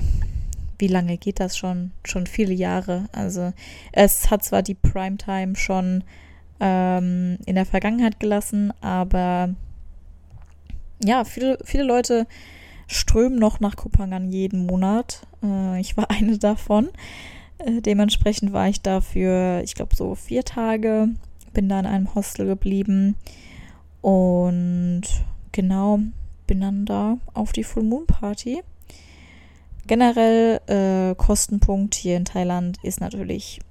wie 0.79 0.87
lange 0.87 1.17
geht 1.17 1.39
das 1.39 1.57
schon? 1.57 1.91
Schon 2.03 2.27
viele 2.27 2.53
Jahre. 2.53 3.07
Also 3.11 3.53
es 3.91 4.29
hat 4.29 4.43
zwar 4.43 4.63
die 4.63 4.73
Primetime 4.73 5.55
schon 5.55 6.03
ähm, 6.59 7.37
in 7.45 7.55
der 7.55 7.65
Vergangenheit 7.65 8.19
gelassen, 8.19 8.73
aber 8.81 9.55
ja, 11.03 11.23
viele, 11.23 11.59
viele 11.63 11.83
Leute 11.83 12.27
strömen 12.87 13.37
noch 13.37 13.59
nach 13.59 13.75
Kopangan 13.75 14.31
jeden 14.31 14.65
Monat. 14.65 15.27
Äh, 15.43 15.79
ich 15.79 15.95
war 15.97 16.09
eine 16.09 16.37
davon. 16.37 16.89
Äh, 17.59 17.81
dementsprechend 17.81 18.53
war 18.53 18.67
ich 18.67 18.81
da 18.81 19.01
für, 19.01 19.61
ich 19.63 19.75
glaube, 19.75 19.95
so 19.95 20.15
vier 20.15 20.43
Tage. 20.43 21.09
Bin 21.53 21.69
da 21.69 21.79
in 21.79 21.85
einem 21.85 22.15
Hostel 22.15 22.45
geblieben. 22.45 23.15
Und 24.01 25.03
genau, 25.51 25.99
bin 26.45 26.61
dann 26.61 26.85
da 26.85 27.17
auf 27.33 27.51
die 27.51 27.63
Full 27.63 27.83
Moon 27.83 28.05
Party. 28.05 28.63
Generell 29.87 30.59
äh, 30.67 31.15
Kostenpunkt 31.15 31.95
hier 31.95 32.17
in 32.17 32.25
Thailand 32.25 32.77
ist 32.83 32.99
natürlich 32.99 33.61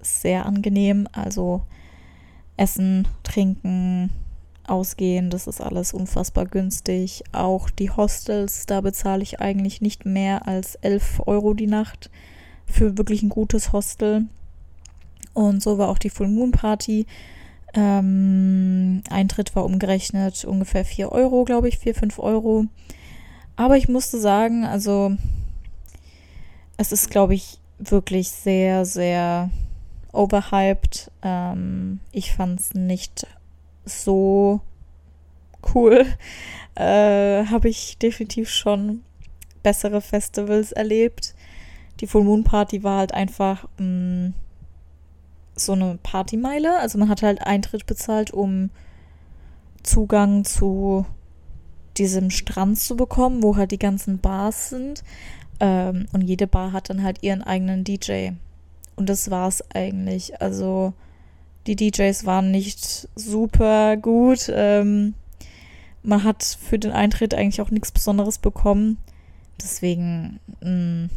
sehr 0.00 0.44
angenehm. 0.44 1.08
Also 1.12 1.62
Essen, 2.58 3.08
Trinken, 3.22 4.10
Ausgehen, 4.66 5.30
das 5.30 5.46
ist 5.46 5.60
alles 5.60 5.92
unfassbar 5.92 6.46
günstig. 6.46 7.22
Auch 7.32 7.70
die 7.70 7.90
Hostels, 7.90 8.66
da 8.66 8.80
bezahle 8.80 9.22
ich 9.22 9.40
eigentlich 9.40 9.80
nicht 9.80 10.06
mehr 10.06 10.46
als 10.46 10.76
11 10.76 11.22
Euro 11.26 11.54
die 11.54 11.66
Nacht 11.66 12.10
für 12.66 12.96
wirklich 12.96 13.22
ein 13.22 13.28
gutes 13.28 13.72
Hostel. 13.72 14.26
Und 15.32 15.62
so 15.62 15.78
war 15.78 15.88
auch 15.88 15.98
die 15.98 16.10
Full 16.10 16.28
Moon 16.28 16.50
Party. 16.50 17.06
Ähm, 17.74 19.02
Eintritt 19.10 19.56
war 19.56 19.64
umgerechnet 19.64 20.44
ungefähr 20.44 20.84
4 20.84 21.10
Euro, 21.12 21.44
glaube 21.44 21.68
ich, 21.68 21.78
4, 21.78 21.94
5 21.94 22.18
Euro. 22.18 22.66
Aber 23.56 23.76
ich 23.76 23.88
musste 23.88 24.18
sagen, 24.18 24.64
also 24.64 25.16
es 26.76 26.92
ist, 26.92 27.10
glaube 27.10 27.34
ich, 27.34 27.58
wirklich 27.78 28.30
sehr, 28.30 28.84
sehr 28.84 29.50
overhyped. 30.12 31.10
Ähm, 31.22 32.00
ich 32.12 32.32
fand 32.32 32.60
es 32.60 32.74
nicht 32.74 33.26
so 33.84 34.60
cool. 35.74 36.06
Äh, 36.76 37.46
Habe 37.46 37.68
ich 37.68 37.98
definitiv 37.98 38.50
schon 38.50 39.02
bessere 39.62 40.00
Festivals 40.00 40.72
erlebt. 40.72 41.36
Die 42.00 42.08
Full 42.08 42.24
Moon 42.24 42.42
Party 42.42 42.82
war 42.82 42.98
halt 42.98 43.14
einfach 43.14 43.68
mh, 43.78 43.84
mm, 43.84 44.34
so 45.54 45.72
eine 45.72 45.96
Partymeile. 46.02 46.80
Also 46.80 46.98
man 46.98 47.08
hat 47.08 47.22
halt 47.22 47.46
Eintritt 47.46 47.86
bezahlt, 47.86 48.32
um 48.32 48.70
Zugang 49.84 50.44
zu 50.44 51.06
diesem 51.98 52.30
Strand 52.30 52.78
zu 52.78 52.96
bekommen, 52.96 53.42
wo 53.42 53.56
halt 53.56 53.70
die 53.70 53.78
ganzen 53.78 54.18
Bars 54.18 54.70
sind. 54.70 55.02
Ähm, 55.60 56.06
und 56.12 56.22
jede 56.22 56.46
Bar 56.46 56.72
hat 56.72 56.90
dann 56.90 57.02
halt 57.02 57.22
ihren 57.22 57.42
eigenen 57.42 57.84
DJ. 57.84 58.30
Und 58.96 59.08
das 59.08 59.30
war's 59.30 59.62
eigentlich. 59.74 60.40
Also 60.40 60.92
die 61.66 61.76
DJs 61.76 62.26
waren 62.26 62.50
nicht 62.50 63.08
super 63.14 63.96
gut. 63.96 64.50
Ähm, 64.52 65.14
man 66.02 66.24
hat 66.24 66.42
für 66.44 66.78
den 66.78 66.92
Eintritt 66.92 67.34
eigentlich 67.34 67.60
auch 67.60 67.70
nichts 67.70 67.92
Besonderes 67.92 68.38
bekommen. 68.38 68.98
Deswegen, 69.60 70.40
mh, 70.60 70.68
hm, 70.68 71.10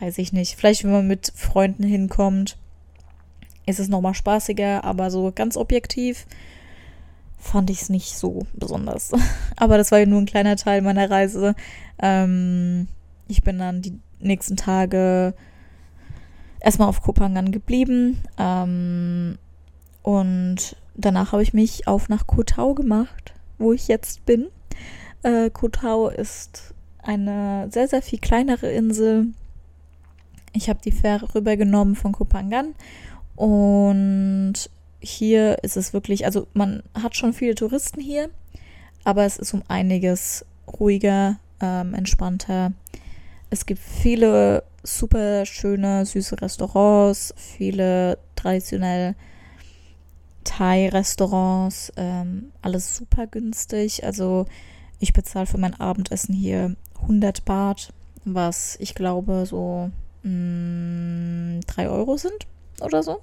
weiß 0.00 0.18
ich 0.18 0.32
nicht. 0.32 0.56
Vielleicht, 0.56 0.84
wenn 0.84 0.92
man 0.92 1.08
mit 1.08 1.32
Freunden 1.34 1.82
hinkommt, 1.82 2.56
ist 3.66 3.80
es 3.80 3.88
nochmal 3.88 4.14
spaßiger, 4.14 4.84
aber 4.84 5.10
so 5.10 5.32
ganz 5.34 5.56
objektiv 5.56 6.26
fand 7.46 7.70
ich 7.70 7.82
es 7.82 7.88
nicht 7.88 8.16
so 8.16 8.46
besonders. 8.54 9.12
Aber 9.56 9.78
das 9.78 9.92
war 9.92 9.98
ja 9.98 10.06
nur 10.06 10.20
ein 10.20 10.26
kleiner 10.26 10.56
Teil 10.56 10.82
meiner 10.82 11.10
Reise. 11.10 11.54
Ähm, 12.00 12.88
ich 13.28 13.42
bin 13.42 13.58
dann 13.58 13.82
die 13.82 13.98
nächsten 14.20 14.56
Tage 14.56 15.34
erstmal 16.60 16.88
auf 16.88 17.02
Kopangan 17.02 17.52
geblieben. 17.52 18.18
Ähm, 18.38 19.38
und 20.02 20.76
danach 20.94 21.32
habe 21.32 21.42
ich 21.42 21.52
mich 21.52 21.86
auf 21.86 22.08
nach 22.08 22.26
Kotau 22.26 22.74
gemacht, 22.74 23.34
wo 23.58 23.72
ich 23.72 23.88
jetzt 23.88 24.24
bin. 24.26 24.48
Äh, 25.22 25.50
Kotau 25.50 26.08
ist 26.08 26.74
eine 27.02 27.68
sehr, 27.70 27.88
sehr 27.88 28.02
viel 28.02 28.18
kleinere 28.18 28.70
Insel. 28.70 29.28
Ich 30.52 30.68
habe 30.68 30.80
die 30.84 30.92
Fähre 30.92 31.34
rübergenommen 31.34 31.96
von 31.96 32.12
Kopangan 32.12 32.74
und 33.36 34.54
hier 35.00 35.62
ist 35.62 35.76
es 35.76 35.92
wirklich, 35.92 36.24
also 36.24 36.46
man 36.54 36.82
hat 36.94 37.16
schon 37.16 37.32
viele 37.32 37.54
Touristen 37.54 38.00
hier, 38.00 38.30
aber 39.04 39.24
es 39.24 39.36
ist 39.36 39.54
um 39.54 39.62
einiges 39.68 40.44
ruhiger, 40.80 41.38
ähm, 41.60 41.94
entspannter. 41.94 42.72
Es 43.50 43.66
gibt 43.66 43.80
viele 43.80 44.64
super 44.82 45.46
schöne, 45.46 46.06
süße 46.06 46.40
Restaurants, 46.40 47.34
viele 47.36 48.18
traditionell 48.34 49.14
Thai-Restaurants, 50.44 51.92
ähm, 51.96 52.52
alles 52.62 52.96
super 52.96 53.26
günstig. 53.26 54.04
Also 54.04 54.46
ich 54.98 55.12
bezahle 55.12 55.46
für 55.46 55.58
mein 55.58 55.78
Abendessen 55.78 56.34
hier 56.34 56.76
100 57.02 57.44
Baht, 57.44 57.92
was 58.24 58.76
ich 58.80 58.94
glaube 58.94 59.44
so 59.46 59.90
mh, 60.22 61.58
mm, 61.58 61.60
3 61.66 61.88
Euro 61.88 62.16
sind 62.16 62.46
oder 62.80 63.02
so. 63.02 63.20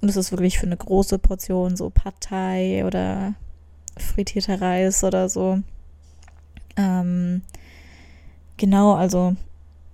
Und 0.00 0.08
es 0.08 0.16
ist 0.16 0.30
wirklich 0.32 0.58
für 0.58 0.66
eine 0.66 0.76
große 0.76 1.18
Portion 1.18 1.76
so 1.76 1.90
Pad 1.90 2.14
Thai 2.20 2.84
oder 2.86 3.34
frittierter 3.96 4.60
Reis 4.60 5.04
oder 5.04 5.28
so. 5.28 5.60
Ähm, 6.76 7.42
genau, 8.56 8.94
also 8.94 9.36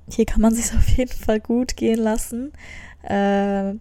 hier 0.08 0.26
kann 0.26 0.40
man 0.40 0.54
sich 0.56 0.76
auf 0.76 0.88
jeden 0.90 1.12
Fall 1.12 1.40
gut 1.40 1.76
gehen 1.76 1.98
lassen. 1.98 2.52
Äh, 3.02 3.74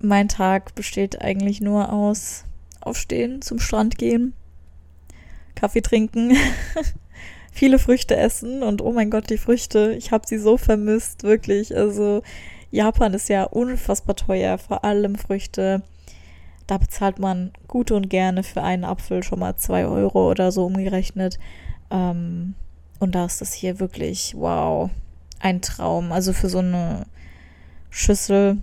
mein 0.00 0.28
Tag 0.28 0.74
besteht 0.74 1.20
eigentlich 1.20 1.60
nur 1.60 1.92
aus 1.92 2.44
Aufstehen, 2.80 3.42
zum 3.42 3.60
Strand 3.60 3.96
gehen, 3.96 4.34
Kaffee 5.54 5.82
trinken, 5.82 6.36
viele 7.52 7.78
Früchte 7.78 8.16
essen 8.16 8.64
und 8.64 8.82
oh 8.82 8.90
mein 8.90 9.10
Gott, 9.10 9.30
die 9.30 9.38
Früchte, 9.38 9.94
ich 9.96 10.10
habe 10.10 10.26
sie 10.26 10.38
so 10.38 10.56
vermisst, 10.56 11.22
wirklich. 11.22 11.76
Also 11.76 12.22
Japan 12.72 13.12
ist 13.12 13.28
ja 13.28 13.44
unfassbar 13.44 14.16
teuer, 14.16 14.56
vor 14.56 14.82
allem 14.82 15.16
Früchte. 15.16 15.82
Da 16.66 16.78
bezahlt 16.78 17.18
man 17.18 17.52
gut 17.68 17.90
und 17.90 18.08
gerne 18.08 18.42
für 18.42 18.62
einen 18.62 18.84
Apfel 18.84 19.22
schon 19.22 19.40
mal 19.40 19.56
zwei 19.56 19.84
Euro 19.84 20.30
oder 20.30 20.50
so 20.52 20.64
umgerechnet. 20.64 21.38
Ähm, 21.90 22.54
und 22.98 23.14
da 23.14 23.26
ist 23.26 23.42
das 23.42 23.52
hier 23.52 23.78
wirklich, 23.78 24.34
wow, 24.38 24.88
ein 25.38 25.60
Traum. 25.60 26.12
Also 26.12 26.32
für 26.32 26.48
so 26.48 26.60
eine 26.60 27.04
Schüssel 27.90 28.56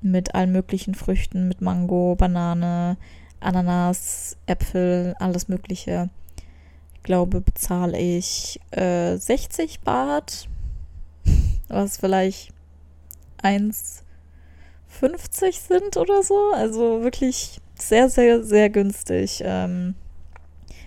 mit 0.00 0.36
allen 0.36 0.52
möglichen 0.52 0.94
Früchten, 0.94 1.48
mit 1.48 1.60
Mango, 1.60 2.14
Banane, 2.14 2.96
Ananas, 3.40 4.36
Äpfel, 4.46 5.16
alles 5.18 5.48
Mögliche. 5.48 6.08
Ich 6.94 7.02
glaube, 7.02 7.40
bezahle 7.40 7.98
ich 7.98 8.60
äh, 8.70 9.16
60 9.16 9.80
Baht, 9.80 10.48
was 11.68 11.96
vielleicht 11.96 12.55
1,50 13.46 15.68
sind 15.68 15.96
oder 15.96 16.22
so. 16.22 16.52
Also 16.54 17.02
wirklich 17.02 17.60
sehr, 17.78 18.08
sehr, 18.08 18.42
sehr 18.42 18.70
günstig. 18.70 19.42
Ähm, 19.44 19.94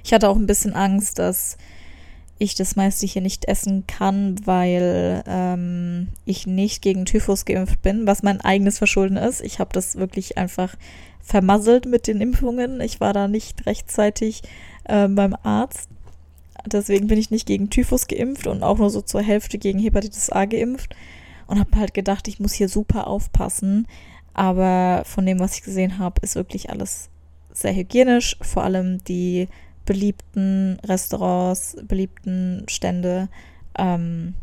ich 0.04 0.14
hatte 0.14 0.30
auch 0.30 0.38
ein 0.38 0.48
bisschen 0.48 0.74
Angst, 0.74 1.20
dass 1.20 1.58
ich 2.40 2.56
das 2.56 2.78
meiste 2.78 3.06
hier 3.06 3.22
nicht 3.22 3.46
essen 3.46 3.86
kann, 3.86 4.36
weil 4.46 5.24
ähm, 5.28 6.08
ich 6.26 6.48
nicht 6.48 6.82
gegen 6.82 7.06
Typhus 7.06 7.44
geimpft 7.44 7.82
bin, 7.82 8.08
was 8.08 8.24
mein 8.24 8.40
eigenes 8.40 8.78
Verschulden 8.78 9.18
ist. 9.18 9.42
Ich 9.42 9.60
habe 9.60 9.72
das 9.74 9.98
wirklich 9.98 10.38
einfach 10.38 10.76
vermasselt 11.22 11.86
mit 11.86 12.08
den 12.08 12.22
Impfungen. 12.22 12.80
Ich 12.80 13.02
war 13.02 13.12
da 13.12 13.28
nicht 13.28 13.66
rechtzeitig 13.66 14.42
äh, 14.86 15.10
beim 15.10 15.36
Arzt. 15.44 15.90
Deswegen 16.66 17.08
bin 17.08 17.20
ich 17.20 17.30
nicht 17.30 17.46
gegen 17.46 17.70
Typhus 17.70 18.08
geimpft 18.08 18.48
und 18.48 18.64
auch 18.64 18.78
nur 18.78 18.90
so 18.90 19.02
zur 19.02 19.22
Hälfte 19.22 19.58
gegen 19.58 19.80
Hepatitis 19.80 20.30
A 20.30 20.46
geimpft. 20.46 20.96
Und 21.50 21.60
habe 21.60 21.78
halt 21.78 21.96
gedacht, 21.96 22.28
ich 22.28 22.40
muss 22.40 22.54
hier 22.54 22.70
super 22.70 23.08
aufpassen. 23.08 23.88
Aber 24.34 25.02
von 25.06 25.26
dem, 25.26 25.40
was 25.40 25.56
ich 25.56 25.64
gesehen 25.64 25.98
habe, 25.98 26.22
ist 26.22 26.36
wirklich 26.36 26.70
alles 26.70 27.10
sehr 27.52 27.76
hygienisch. 27.76 28.38
Vor 28.42 28.64
allem 28.64 29.04
die 29.04 29.48
beliebten 29.84 30.78
Restaurants, 30.86 31.76
beliebten 31.82 32.66
Stände 32.70 33.30
ähm, 33.76 34.36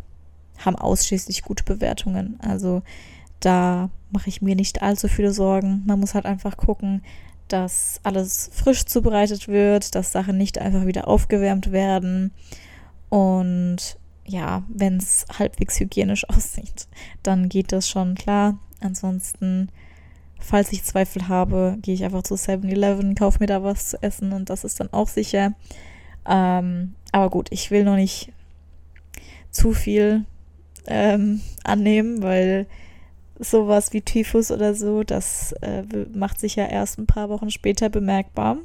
haben 0.59 0.75
ausschließlich 0.75 1.43
gute 1.43 1.63
Bewertungen. 1.63 2.41
Also 2.41 2.83
da 3.39 3.91
mache 4.11 4.29
ich 4.29 4.43
mir 4.43 4.57
nicht 4.57 4.83
allzu 4.83 5.07
viele 5.07 5.33
Sorgen. 5.33 5.85
Man 5.87 6.01
muss 6.01 6.15
halt 6.15 6.27
einfach 6.27 6.57
gucken, 6.57 7.03
dass 7.47 8.01
alles 8.03 8.51
frisch 8.53 8.85
zubereitet 8.87 9.47
wird, 9.47 9.95
dass 9.95 10.11
Sachen 10.11 10.37
nicht 10.37 10.59
einfach 10.59 10.87
wieder 10.87 11.07
aufgewärmt 11.07 11.71
werden. 11.71 12.33
Und 13.09 13.99
ja, 14.27 14.63
wenn 14.69 14.97
es 14.97 15.27
halbwegs 15.39 15.79
hygienisch 15.81 16.25
aussieht, 16.29 16.89
dann 17.23 17.49
geht 17.49 17.73
das 17.73 17.89
schon 17.89 18.15
klar. 18.15 18.59
Ansonsten, 18.81 19.71
falls 20.39 20.73
ich 20.73 20.85
Zweifel 20.85 21.29
habe, 21.29 21.79
gehe 21.81 21.95
ich 21.95 22.05
einfach 22.05 22.23
zu 22.23 22.35
7-Eleven, 22.35 23.15
kaufe 23.15 23.39
mir 23.41 23.47
da 23.47 23.63
was 23.63 23.91
zu 23.91 24.03
essen 24.03 24.33
und 24.33 24.51
das 24.51 24.65
ist 24.65 24.81
dann 24.81 24.93
auch 24.93 25.09
sicher. 25.09 25.55
Ähm, 26.27 26.95
aber 27.13 27.31
gut, 27.31 27.49
ich 27.51 27.71
will 27.71 27.85
noch 27.85 27.97
nicht 27.97 28.33
zu 29.51 29.73
viel 29.73 30.25
ähm, 30.87 31.41
annehmen, 31.65 32.23
weil 32.23 32.67
sowas 33.39 33.93
wie 33.93 34.03
Typhus 34.03 34.51
oder 34.51 34.75
so, 34.75 35.03
das 35.03 35.53
äh, 35.63 35.83
macht 36.15 36.41
sich 36.41 36.57
ja 36.57 36.67
erst 36.67 36.99
ein 36.99 37.07
paar 37.07 37.29
Wochen 37.29 37.51
später 37.51 37.89
bemerkbar. 37.89 38.59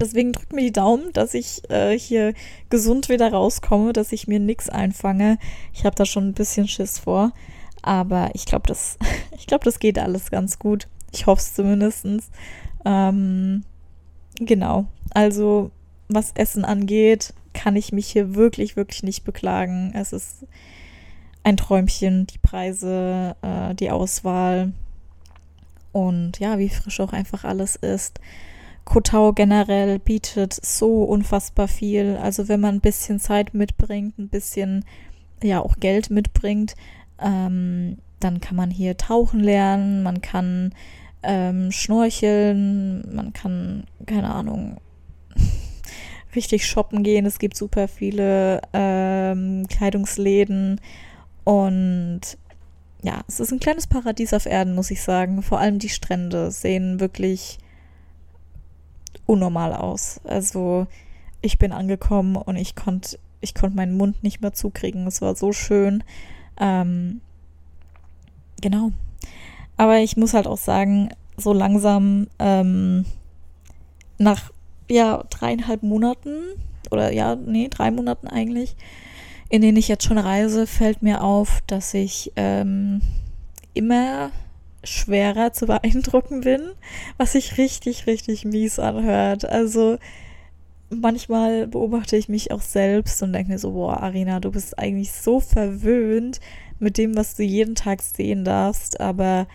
Deswegen 0.00 0.32
drückt 0.32 0.52
mir 0.52 0.62
die 0.62 0.72
Daumen, 0.72 1.12
dass 1.12 1.34
ich 1.34 1.68
äh, 1.70 1.98
hier 1.98 2.34
gesund 2.70 3.08
wieder 3.08 3.32
rauskomme, 3.32 3.92
dass 3.92 4.12
ich 4.12 4.28
mir 4.28 4.38
nichts 4.38 4.68
einfange. 4.68 5.38
Ich 5.72 5.84
habe 5.84 5.96
da 5.96 6.04
schon 6.04 6.28
ein 6.28 6.34
bisschen 6.34 6.68
Schiss 6.68 6.98
vor. 6.98 7.32
Aber 7.82 8.30
ich 8.34 8.46
glaube, 8.46 8.66
das, 8.68 8.98
ich 9.36 9.46
das 9.46 9.78
geht 9.78 9.98
alles 9.98 10.30
ganz 10.30 10.58
gut. 10.58 10.88
Ich 11.12 11.26
hoffe 11.26 11.40
es 11.40 11.54
zumindest. 11.54 12.06
Ähm, 12.84 13.64
genau. 14.36 14.86
Also, 15.10 15.70
was 16.08 16.32
Essen 16.32 16.64
angeht, 16.64 17.34
kann 17.54 17.76
ich 17.76 17.92
mich 17.92 18.08
hier 18.08 18.34
wirklich, 18.34 18.76
wirklich 18.76 19.02
nicht 19.02 19.24
beklagen. 19.24 19.92
Es 19.94 20.12
ist 20.12 20.46
ein 21.42 21.56
Träumchen, 21.56 22.26
die 22.26 22.38
Preise, 22.38 23.36
äh, 23.42 23.74
die 23.74 23.90
Auswahl 23.90 24.72
und 25.92 26.38
ja, 26.38 26.58
wie 26.58 26.68
frisch 26.68 27.00
auch 27.00 27.12
einfach 27.12 27.44
alles 27.44 27.76
ist. 27.76 28.20
Kotau 28.88 29.34
generell 29.34 29.98
bietet 29.98 30.54
so 30.54 31.04
unfassbar 31.04 31.68
viel. 31.68 32.16
Also 32.16 32.48
wenn 32.48 32.60
man 32.60 32.76
ein 32.76 32.80
bisschen 32.80 33.20
Zeit 33.20 33.52
mitbringt, 33.52 34.18
ein 34.18 34.28
bisschen 34.30 34.82
ja 35.42 35.60
auch 35.60 35.76
Geld 35.78 36.08
mitbringt, 36.08 36.74
ähm, 37.20 37.98
dann 38.18 38.40
kann 38.40 38.56
man 38.56 38.70
hier 38.70 38.96
tauchen 38.96 39.40
lernen, 39.40 40.02
man 40.02 40.22
kann 40.22 40.74
ähm, 41.22 41.70
schnorcheln, 41.70 43.14
man 43.14 43.34
kann, 43.34 43.84
keine 44.06 44.30
Ahnung, 44.30 44.78
richtig 46.34 46.66
shoppen 46.66 47.02
gehen. 47.02 47.26
Es 47.26 47.38
gibt 47.38 47.58
super 47.58 47.88
viele 47.88 48.62
ähm, 48.72 49.66
Kleidungsläden 49.68 50.80
und 51.44 52.20
ja, 53.02 53.20
es 53.28 53.38
ist 53.38 53.52
ein 53.52 53.60
kleines 53.60 53.86
Paradies 53.86 54.32
auf 54.32 54.46
Erden, 54.46 54.74
muss 54.74 54.90
ich 54.90 55.02
sagen. 55.02 55.42
Vor 55.42 55.60
allem 55.60 55.78
die 55.78 55.90
Strände 55.90 56.50
sehen 56.50 57.00
wirklich 57.00 57.58
unnormal 59.28 59.74
aus. 59.74 60.20
Also 60.24 60.86
ich 61.42 61.58
bin 61.58 61.70
angekommen 61.70 62.34
und 62.34 62.56
ich 62.56 62.74
konnte 62.74 63.18
ich 63.40 63.54
konnte 63.54 63.76
meinen 63.76 63.96
Mund 63.96 64.24
nicht 64.24 64.40
mehr 64.40 64.52
zukriegen. 64.52 65.06
Es 65.06 65.22
war 65.22 65.36
so 65.36 65.52
schön. 65.52 66.02
Ähm, 66.58 67.20
genau. 68.60 68.90
Aber 69.76 69.98
ich 69.98 70.16
muss 70.16 70.34
halt 70.34 70.48
auch 70.48 70.58
sagen, 70.58 71.10
so 71.36 71.52
langsam 71.52 72.26
ähm, 72.40 73.04
nach 74.16 74.50
ja 74.90 75.22
dreieinhalb 75.30 75.84
Monaten 75.84 76.38
oder 76.90 77.12
ja, 77.12 77.36
nee, 77.36 77.68
drei 77.68 77.90
Monaten 77.92 78.26
eigentlich, 78.26 78.74
in 79.50 79.62
denen 79.62 79.76
ich 79.76 79.86
jetzt 79.86 80.04
schon 80.04 80.18
reise, 80.18 80.66
fällt 80.66 81.02
mir 81.02 81.22
auf, 81.22 81.62
dass 81.66 81.94
ich 81.94 82.32
ähm, 82.34 83.02
immer 83.74 84.30
schwerer 84.84 85.52
zu 85.52 85.66
beeindrucken 85.66 86.42
bin, 86.42 86.62
was 87.16 87.32
sich 87.32 87.58
richtig, 87.58 88.06
richtig 88.06 88.44
mies 88.44 88.78
anhört. 88.78 89.44
Also 89.44 89.98
manchmal 90.90 91.66
beobachte 91.66 92.16
ich 92.16 92.28
mich 92.28 92.50
auch 92.52 92.62
selbst 92.62 93.22
und 93.22 93.32
denke 93.32 93.52
mir 93.52 93.58
so, 93.58 93.72
boah, 93.72 94.00
Arina, 94.02 94.40
du 94.40 94.50
bist 94.50 94.78
eigentlich 94.78 95.12
so 95.12 95.40
verwöhnt 95.40 96.40
mit 96.78 96.96
dem, 96.96 97.16
was 97.16 97.34
du 97.34 97.42
jeden 97.42 97.74
Tag 97.74 98.02
sehen 98.02 98.44
darfst, 98.44 99.00
aber 99.00 99.46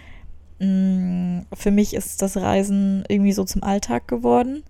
mh, 0.60 0.68
mm, 0.68 1.46
für 1.54 1.72
mich 1.72 1.94
ist 1.94 2.22
das 2.22 2.38
Reisen 2.38 3.04
irgendwie 3.08 3.34
so 3.34 3.44
zum 3.44 3.64
Alltag 3.64 4.08
geworden. 4.08 4.64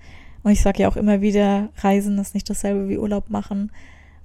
Und 0.44 0.52
ich 0.52 0.62
sage 0.62 0.84
ja 0.84 0.90
auch 0.90 0.98
immer 0.98 1.22
wieder, 1.22 1.70
Reisen 1.78 2.18
ist 2.20 2.34
nicht 2.34 2.50
dasselbe 2.50 2.90
wie 2.90 2.98
Urlaub 2.98 3.30
machen. 3.30 3.72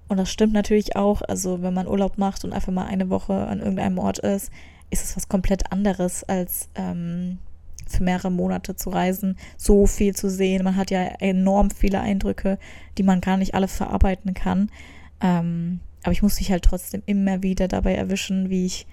Und 0.08 0.16
das 0.16 0.30
stimmt 0.30 0.52
natürlich 0.52 0.96
auch. 0.96 1.22
Also 1.22 1.62
wenn 1.62 1.74
man 1.74 1.86
Urlaub 1.86 2.18
macht 2.18 2.44
und 2.44 2.52
einfach 2.52 2.72
mal 2.72 2.86
eine 2.86 3.08
Woche 3.08 3.34
an 3.34 3.60
irgendeinem 3.60 3.98
Ort 3.98 4.18
ist, 4.18 4.50
ist 4.90 5.05
es 5.05 5.16
was 5.16 5.29
komplett 5.29 5.72
anderes 5.72 6.24
als 6.24 6.68
ähm, 6.74 7.38
für 7.87 8.03
mehrere 8.03 8.31
Monate 8.31 8.77
zu 8.77 8.90
reisen, 8.90 9.37
so 9.57 9.87
viel 9.87 10.14
zu 10.14 10.31
sehen. 10.31 10.64
Man 10.64 10.77
hat 10.77 10.90
ja 10.90 11.03
enorm 11.20 11.70
viele 11.70 12.01
Eindrücke, 12.01 12.59
die 12.96 13.03
man 13.03 13.20
gar 13.20 13.37
nicht 13.37 13.55
alle 13.55 13.68
verarbeiten 13.68 14.35
kann. 14.35 14.70
Ähm, 15.20 15.81
aber 16.03 16.12
ich 16.12 16.22
muss 16.22 16.38
mich 16.38 16.51
halt 16.51 16.64
trotzdem 16.64 17.03
immer 17.07 17.42
wieder 17.42 17.68
dabei 17.68 17.94
erwischen, 17.94 18.51
wie 18.51 18.66
ich 18.66 18.87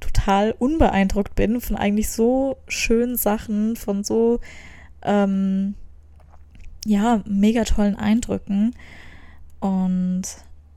total 0.00 0.54
unbeeindruckt 0.58 1.34
bin 1.34 1.60
von 1.60 1.76
eigentlich 1.76 2.08
so 2.08 2.56
schönen 2.68 3.16
Sachen, 3.16 3.76
von 3.76 4.04
so 4.04 4.40
ähm, 5.02 5.74
ja, 6.84 7.22
mega 7.26 7.64
tollen 7.64 7.96
Eindrücken. 7.96 8.74
Und 9.60 10.22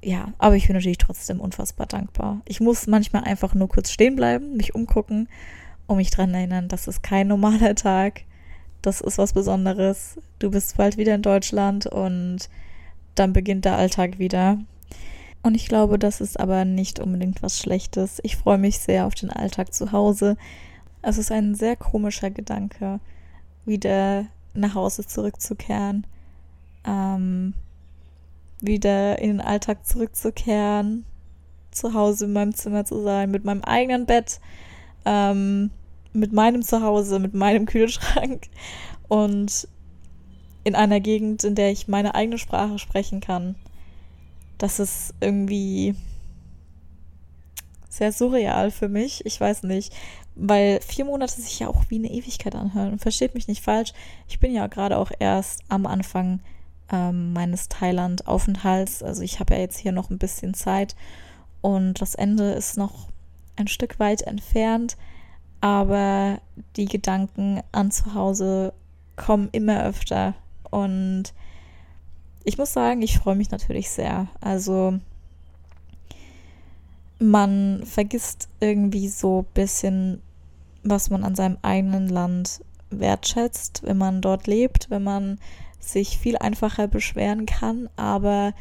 ja, 0.03 0.33
aber 0.39 0.55
ich 0.55 0.67
bin 0.67 0.75
natürlich 0.75 0.97
trotzdem 0.97 1.39
unfassbar 1.39 1.85
dankbar. 1.85 2.41
Ich 2.45 2.59
muss 2.59 2.87
manchmal 2.87 3.23
einfach 3.23 3.53
nur 3.53 3.69
kurz 3.69 3.91
stehen 3.91 4.15
bleiben, 4.15 4.57
mich 4.57 4.73
umgucken 4.73 5.29
und 5.87 5.97
mich 5.97 6.09
daran 6.09 6.33
erinnern, 6.33 6.67
das 6.67 6.87
ist 6.87 7.03
kein 7.03 7.27
normaler 7.27 7.75
Tag. 7.75 8.23
Das 8.81 9.01
ist 9.01 9.19
was 9.19 9.33
Besonderes. 9.33 10.17
Du 10.39 10.49
bist 10.49 10.77
bald 10.77 10.97
wieder 10.97 11.13
in 11.13 11.21
Deutschland 11.21 11.85
und 11.85 12.49
dann 13.13 13.31
beginnt 13.31 13.65
der 13.65 13.77
Alltag 13.77 14.17
wieder. 14.17 14.57
Und 15.43 15.55
ich 15.55 15.67
glaube, 15.67 15.99
das 15.99 16.21
ist 16.21 16.39
aber 16.39 16.65
nicht 16.65 16.99
unbedingt 16.99 17.43
was 17.43 17.59
Schlechtes. 17.59 18.19
Ich 18.23 18.37
freue 18.37 18.57
mich 18.57 18.79
sehr 18.79 19.05
auf 19.05 19.13
den 19.13 19.29
Alltag 19.29 19.73
zu 19.73 19.91
Hause. 19.91 20.35
Es 21.03 21.17
ist 21.17 21.31
ein 21.31 21.55
sehr 21.55 21.75
komischer 21.75 22.31
Gedanke, 22.31 22.99
wieder 23.65 24.25
nach 24.53 24.75
Hause 24.75 25.05
zurückzukehren. 25.05 26.07
Ähm, 26.85 27.53
wieder 28.61 29.19
in 29.19 29.29
den 29.29 29.41
Alltag 29.41 29.85
zurückzukehren, 29.85 31.05
zu 31.71 31.93
Hause 31.93 32.25
in 32.25 32.33
meinem 32.33 32.53
Zimmer 32.53 32.85
zu 32.85 33.01
sein, 33.01 33.31
mit 33.31 33.43
meinem 33.43 33.63
eigenen 33.63 34.05
Bett, 34.05 34.39
ähm, 35.05 35.71
mit 36.13 36.31
meinem 36.31 36.61
Zuhause, 36.61 37.19
mit 37.19 37.33
meinem 37.33 37.65
Kühlschrank 37.67 38.47
und 39.07 39.67
in 40.63 40.75
einer 40.75 40.99
Gegend, 40.99 41.43
in 41.43 41.55
der 41.55 41.71
ich 41.71 41.87
meine 41.87 42.15
eigene 42.15 42.37
Sprache 42.37 42.77
sprechen 42.77 43.19
kann. 43.19 43.55
Das 44.57 44.79
ist 44.79 45.15
irgendwie 45.19 45.95
sehr 47.89 48.11
surreal 48.11 48.69
für 48.69 48.87
mich. 48.87 49.25
Ich 49.25 49.41
weiß 49.41 49.63
nicht, 49.63 49.93
weil 50.35 50.79
vier 50.81 51.05
Monate 51.05 51.41
sich 51.41 51.59
ja 51.59 51.67
auch 51.67 51.83
wie 51.89 51.95
eine 51.95 52.11
Ewigkeit 52.11 52.55
anhören. 52.55 52.93
Und 52.93 53.01
versteht 53.01 53.33
mich 53.33 53.47
nicht 53.47 53.63
falsch. 53.63 53.93
Ich 54.27 54.39
bin 54.39 54.53
ja 54.53 54.67
gerade 54.67 54.97
auch 54.97 55.11
erst 55.19 55.61
am 55.67 55.85
Anfang 55.85 56.39
ähm, 56.91 57.33
meines 57.33 57.69
Thailand-Aufenthalts. 57.69 59.03
Also 59.03 59.21
ich 59.21 59.39
habe 59.39 59.55
ja 59.55 59.61
jetzt 59.61 59.77
hier 59.77 59.91
noch 59.91 60.09
ein 60.09 60.17
bisschen 60.17 60.53
Zeit 60.53 60.95
und 61.61 62.01
das 62.01 62.15
Ende 62.15 62.51
ist 62.51 62.77
noch 62.77 63.07
ein 63.55 63.67
Stück 63.67 63.99
weit 63.99 64.23
entfernt, 64.23 64.97
aber 65.59 66.39
die 66.75 66.85
Gedanken 66.85 67.61
an 67.71 67.91
zu 67.91 68.13
Hause 68.13 68.73
kommen 69.15 69.49
immer 69.51 69.83
öfter 69.83 70.33
und 70.69 71.33
ich 72.43 72.57
muss 72.57 72.73
sagen, 72.73 73.01
ich 73.01 73.19
freue 73.19 73.35
mich 73.35 73.51
natürlich 73.51 73.89
sehr. 73.91 74.27
Also 74.39 74.99
man 77.19 77.83
vergisst 77.85 78.49
irgendwie 78.59 79.07
so 79.07 79.41
ein 79.41 79.53
bisschen, 79.53 80.21
was 80.83 81.11
man 81.11 81.23
an 81.23 81.35
seinem 81.35 81.57
eigenen 81.61 82.09
Land 82.09 82.63
wertschätzt, 82.89 83.83
wenn 83.83 83.97
man 83.97 84.21
dort 84.21 84.47
lebt, 84.47 84.89
wenn 84.89 85.03
man 85.03 85.39
sich 85.81 86.17
viel 86.17 86.37
einfacher 86.37 86.87
beschweren 86.87 87.45
kann. 87.45 87.89
Aber 87.95 88.53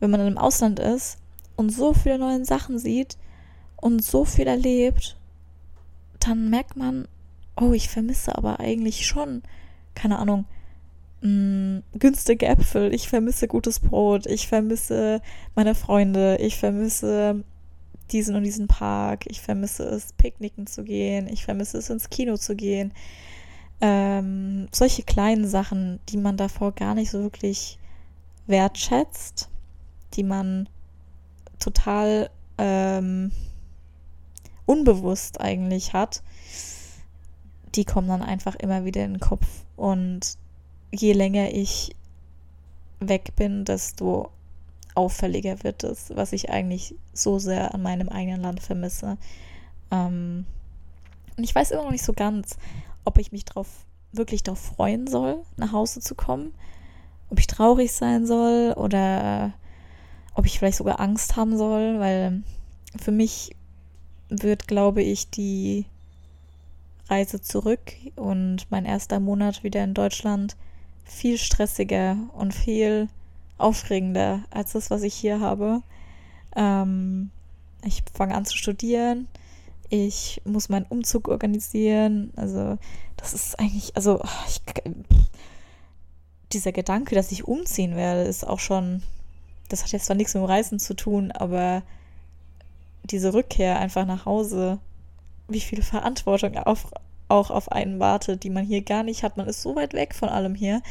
wenn 0.00 0.10
man 0.10 0.26
im 0.26 0.38
Ausland 0.38 0.78
ist 0.78 1.18
und 1.56 1.70
so 1.70 1.94
viele 1.94 2.18
neue 2.18 2.44
Sachen 2.44 2.78
sieht 2.78 3.16
und 3.76 4.04
so 4.04 4.24
viel 4.24 4.46
erlebt, 4.46 5.16
dann 6.20 6.50
merkt 6.50 6.76
man, 6.76 7.08
oh, 7.60 7.72
ich 7.72 7.88
vermisse 7.88 8.36
aber 8.36 8.60
eigentlich 8.60 9.06
schon, 9.06 9.42
keine 9.94 10.18
Ahnung, 10.18 10.44
mh, 11.22 11.82
günstige 11.98 12.46
Äpfel, 12.46 12.92
ich 12.94 13.08
vermisse 13.08 13.48
gutes 13.48 13.80
Brot, 13.80 14.26
ich 14.26 14.48
vermisse 14.48 15.20
meine 15.54 15.74
Freunde, 15.74 16.36
ich 16.40 16.56
vermisse 16.56 17.44
diesen 18.12 18.36
und 18.36 18.44
diesen 18.44 18.68
Park, 18.68 19.24
ich 19.26 19.40
vermisse 19.40 19.84
es, 19.84 20.12
picknicken 20.12 20.66
zu 20.66 20.84
gehen, 20.84 21.26
ich 21.28 21.44
vermisse 21.44 21.78
es, 21.78 21.90
ins 21.90 22.10
Kino 22.10 22.36
zu 22.36 22.54
gehen. 22.54 22.92
Ähm, 23.80 24.68
solche 24.72 25.02
kleinen 25.02 25.46
Sachen, 25.46 26.00
die 26.08 26.16
man 26.16 26.36
davor 26.36 26.72
gar 26.72 26.94
nicht 26.94 27.10
so 27.10 27.22
wirklich 27.22 27.78
wertschätzt, 28.46 29.48
die 30.14 30.22
man 30.22 30.68
total 31.58 32.30
ähm, 32.58 33.32
unbewusst 34.64 35.40
eigentlich 35.40 35.92
hat, 35.92 36.22
die 37.74 37.84
kommen 37.84 38.08
dann 38.08 38.22
einfach 38.22 38.54
immer 38.56 38.84
wieder 38.84 39.04
in 39.04 39.14
den 39.14 39.20
Kopf. 39.20 39.46
Und 39.76 40.38
je 40.92 41.12
länger 41.12 41.52
ich 41.52 41.94
weg 43.00 43.36
bin, 43.36 43.64
desto 43.64 44.30
auffälliger 44.94 45.62
wird 45.62 45.84
es, 45.84 46.10
was 46.16 46.32
ich 46.32 46.50
eigentlich 46.50 46.94
so 47.12 47.38
sehr 47.38 47.74
an 47.74 47.82
meinem 47.82 48.08
eigenen 48.08 48.40
Land 48.40 48.62
vermisse. 48.62 49.18
Ähm, 49.90 50.46
und 51.36 51.44
ich 51.44 51.54
weiß 51.54 51.70
immer 51.72 51.84
noch 51.84 51.90
nicht 51.90 52.04
so 52.04 52.14
ganz, 52.14 52.56
ob 53.06 53.18
ich 53.18 53.32
mich 53.32 53.44
drauf, 53.44 53.86
wirklich 54.12 54.42
darauf 54.42 54.60
freuen 54.60 55.06
soll, 55.06 55.42
nach 55.56 55.72
Hause 55.72 56.00
zu 56.00 56.14
kommen. 56.14 56.52
Ob 57.30 57.38
ich 57.38 57.46
traurig 57.46 57.92
sein 57.92 58.26
soll 58.26 58.74
oder 58.76 59.52
ob 60.34 60.46
ich 60.46 60.58
vielleicht 60.58 60.78
sogar 60.78 61.00
Angst 61.00 61.36
haben 61.36 61.56
soll, 61.56 61.98
weil 61.98 62.42
für 63.00 63.12
mich 63.12 63.56
wird, 64.28 64.68
glaube 64.68 65.02
ich, 65.02 65.30
die 65.30 65.86
Reise 67.08 67.40
zurück 67.40 67.92
und 68.16 68.70
mein 68.70 68.84
erster 68.84 69.20
Monat 69.20 69.62
wieder 69.62 69.82
in 69.84 69.94
Deutschland 69.94 70.56
viel 71.04 71.38
stressiger 71.38 72.16
und 72.34 72.52
viel 72.52 73.08
aufregender 73.58 74.42
als 74.50 74.72
das, 74.72 74.90
was 74.90 75.02
ich 75.02 75.14
hier 75.14 75.40
habe. 75.40 75.82
Ähm, 76.54 77.30
ich 77.84 78.02
fange 78.12 78.34
an 78.34 78.44
zu 78.44 78.56
studieren. 78.56 79.28
Ich 79.88 80.40
muss 80.44 80.68
meinen 80.68 80.86
Umzug 80.88 81.28
organisieren. 81.28 82.32
Also, 82.36 82.78
das 83.16 83.34
ist 83.34 83.58
eigentlich, 83.58 83.94
also, 83.96 84.20
ich, 84.48 84.62
dieser 86.52 86.72
Gedanke, 86.72 87.14
dass 87.14 87.32
ich 87.32 87.46
umziehen 87.46 87.96
werde, 87.96 88.22
ist 88.22 88.46
auch 88.46 88.60
schon, 88.60 89.02
das 89.68 89.82
hat 89.82 89.92
jetzt 89.92 90.06
zwar 90.06 90.16
nichts 90.16 90.34
mit 90.34 90.42
dem 90.42 90.46
Reisen 90.46 90.78
zu 90.78 90.94
tun, 90.94 91.32
aber 91.32 91.82
diese 93.04 93.34
Rückkehr 93.34 93.78
einfach 93.78 94.06
nach 94.06 94.26
Hause, 94.26 94.78
wie 95.48 95.60
viel 95.60 95.82
Verantwortung 95.82 96.56
auf, 96.56 96.86
auch 97.28 97.50
auf 97.50 97.70
einen 97.70 98.00
wartet, 98.00 98.42
die 98.42 98.50
man 98.50 98.64
hier 98.64 98.82
gar 98.82 99.02
nicht 99.02 99.22
hat. 99.22 99.36
Man 99.36 99.48
ist 99.48 99.62
so 99.62 99.76
weit 99.76 99.94
weg 99.94 100.14
von 100.14 100.28
allem 100.28 100.54
hier. 100.54 100.82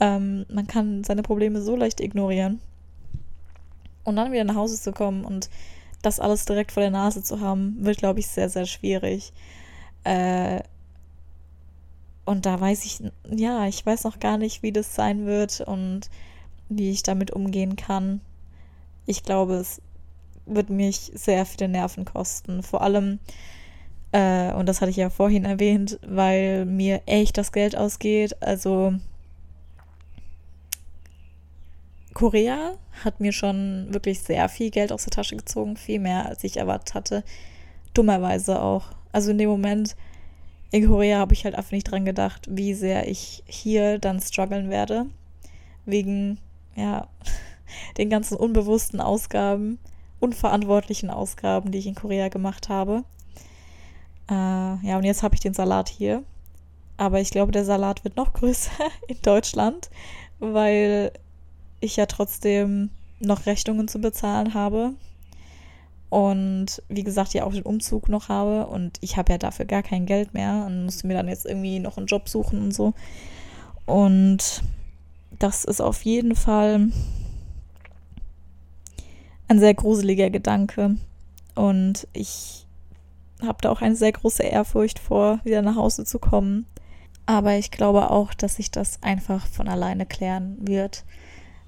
Ähm, 0.00 0.46
man 0.48 0.66
kann 0.66 1.04
seine 1.04 1.22
Probleme 1.22 1.62
so 1.62 1.76
leicht 1.76 2.00
ignorieren. 2.00 2.60
Und 4.04 4.16
dann 4.16 4.32
wieder 4.32 4.44
nach 4.44 4.56
Hause 4.56 4.80
zu 4.80 4.92
kommen 4.92 5.24
und 5.24 5.48
das 6.02 6.20
alles 6.20 6.44
direkt 6.44 6.72
vor 6.72 6.82
der 6.82 6.90
Nase 6.90 7.22
zu 7.22 7.40
haben, 7.40 7.76
wird, 7.78 7.98
glaube 7.98 8.20
ich, 8.20 8.26
sehr, 8.26 8.48
sehr 8.48 8.66
schwierig. 8.66 9.32
Äh, 10.04 10.60
und 12.24 12.46
da 12.46 12.60
weiß 12.60 12.84
ich, 12.84 13.02
ja, 13.30 13.66
ich 13.66 13.84
weiß 13.84 14.04
noch 14.04 14.20
gar 14.20 14.38
nicht, 14.38 14.62
wie 14.62 14.72
das 14.72 14.94
sein 14.94 15.26
wird 15.26 15.60
und 15.60 16.10
wie 16.68 16.90
ich 16.90 17.02
damit 17.02 17.30
umgehen 17.30 17.76
kann. 17.76 18.20
Ich 19.06 19.22
glaube, 19.22 19.54
es 19.54 19.80
wird 20.46 20.70
mich 20.70 21.10
sehr 21.14 21.46
viele 21.46 21.68
Nerven 21.68 22.04
kosten. 22.04 22.62
Vor 22.62 22.82
allem, 22.82 23.18
äh, 24.12 24.52
und 24.52 24.68
das 24.68 24.80
hatte 24.80 24.90
ich 24.90 24.96
ja 24.96 25.10
vorhin 25.10 25.44
erwähnt, 25.44 25.98
weil 26.06 26.64
mir 26.64 27.02
echt 27.06 27.38
das 27.38 27.52
Geld 27.52 27.76
ausgeht. 27.76 28.40
Also 28.42 28.94
Korea 32.14 32.74
hat 33.04 33.20
mir 33.20 33.32
schon 33.32 33.86
wirklich 33.90 34.20
sehr 34.20 34.48
viel 34.48 34.70
Geld 34.70 34.92
aus 34.92 35.04
der 35.04 35.12
Tasche 35.12 35.36
gezogen, 35.36 35.76
viel 35.76 35.98
mehr 35.98 36.26
als 36.26 36.44
ich 36.44 36.56
erwartet 36.56 36.94
hatte. 36.94 37.24
Dummerweise 37.94 38.60
auch. 38.60 38.86
Also 39.12 39.30
in 39.30 39.38
dem 39.38 39.48
Moment 39.48 39.96
in 40.72 40.88
Korea 40.88 41.18
habe 41.18 41.34
ich 41.34 41.44
halt 41.44 41.54
einfach 41.54 41.72
nicht 41.72 41.90
dran 41.90 42.06
gedacht, 42.06 42.46
wie 42.50 42.72
sehr 42.72 43.06
ich 43.06 43.42
hier 43.46 43.98
dann 43.98 44.20
strugglen 44.20 44.70
werde. 44.70 45.06
Wegen, 45.84 46.38
ja, 46.74 47.08
den 47.98 48.08
ganzen 48.08 48.36
unbewussten 48.36 49.00
Ausgaben, 49.00 49.78
unverantwortlichen 50.18 51.10
Ausgaben, 51.10 51.70
die 51.72 51.78
ich 51.78 51.86
in 51.86 51.94
Korea 51.94 52.28
gemacht 52.28 52.70
habe. 52.70 53.04
Äh, 54.30 54.34
ja, 54.34 54.96
und 54.96 55.04
jetzt 55.04 55.22
habe 55.22 55.34
ich 55.34 55.40
den 55.40 55.54
Salat 55.54 55.90
hier. 55.90 56.22
Aber 56.96 57.20
ich 57.20 57.30
glaube, 57.30 57.52
der 57.52 57.64
Salat 57.64 58.04
wird 58.04 58.16
noch 58.16 58.32
größer 58.32 58.88
in 59.08 59.20
Deutschland, 59.22 59.90
weil 60.38 61.12
ich 61.82 61.96
ja 61.96 62.06
trotzdem 62.06 62.90
noch 63.20 63.46
Rechnungen 63.46 63.88
zu 63.88 64.00
bezahlen 64.00 64.54
habe. 64.54 64.94
Und 66.10 66.82
wie 66.88 67.04
gesagt, 67.04 67.32
ja 67.32 67.44
auch 67.44 67.54
den 67.54 67.62
Umzug 67.62 68.08
noch 68.08 68.28
habe. 68.28 68.66
Und 68.66 68.98
ich 69.00 69.16
habe 69.16 69.32
ja 69.32 69.38
dafür 69.38 69.64
gar 69.64 69.82
kein 69.82 70.06
Geld 70.06 70.34
mehr 70.34 70.64
und 70.66 70.84
musste 70.84 71.06
mir 71.06 71.14
dann 71.14 71.28
jetzt 71.28 71.46
irgendwie 71.46 71.78
noch 71.78 71.96
einen 71.96 72.06
Job 72.06 72.28
suchen 72.28 72.60
und 72.60 72.72
so. 72.72 72.92
Und 73.86 74.62
das 75.38 75.64
ist 75.64 75.80
auf 75.80 76.02
jeden 76.02 76.36
Fall 76.36 76.90
ein 79.48 79.58
sehr 79.58 79.74
gruseliger 79.74 80.30
Gedanke. 80.30 80.96
Und 81.54 82.06
ich 82.12 82.66
habe 83.42 83.58
da 83.60 83.70
auch 83.70 83.80
eine 83.80 83.96
sehr 83.96 84.12
große 84.12 84.42
Ehrfurcht 84.42 84.98
vor, 84.98 85.40
wieder 85.44 85.62
nach 85.62 85.76
Hause 85.76 86.04
zu 86.04 86.18
kommen. 86.18 86.66
Aber 87.26 87.54
ich 87.54 87.70
glaube 87.70 88.10
auch, 88.10 88.34
dass 88.34 88.56
sich 88.56 88.70
das 88.70 89.02
einfach 89.02 89.46
von 89.46 89.68
alleine 89.68 90.06
klären 90.06 90.56
wird 90.60 91.04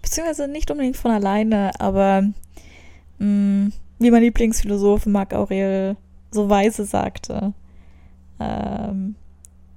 beziehungsweise 0.04 0.48
nicht 0.48 0.70
unbedingt 0.70 0.96
von 0.96 1.10
alleine, 1.10 1.72
aber 1.80 2.22
mh, 3.18 3.26
mm, 3.26 3.72
wie 3.98 4.10
mein 4.10 4.22
Lieblingsphilosoph 4.22 5.06
Marc 5.06 5.32
Aurel 5.32 5.96
so 6.30 6.50
weise 6.50 6.84
sagte, 6.84 7.54
ähm, 8.38 9.14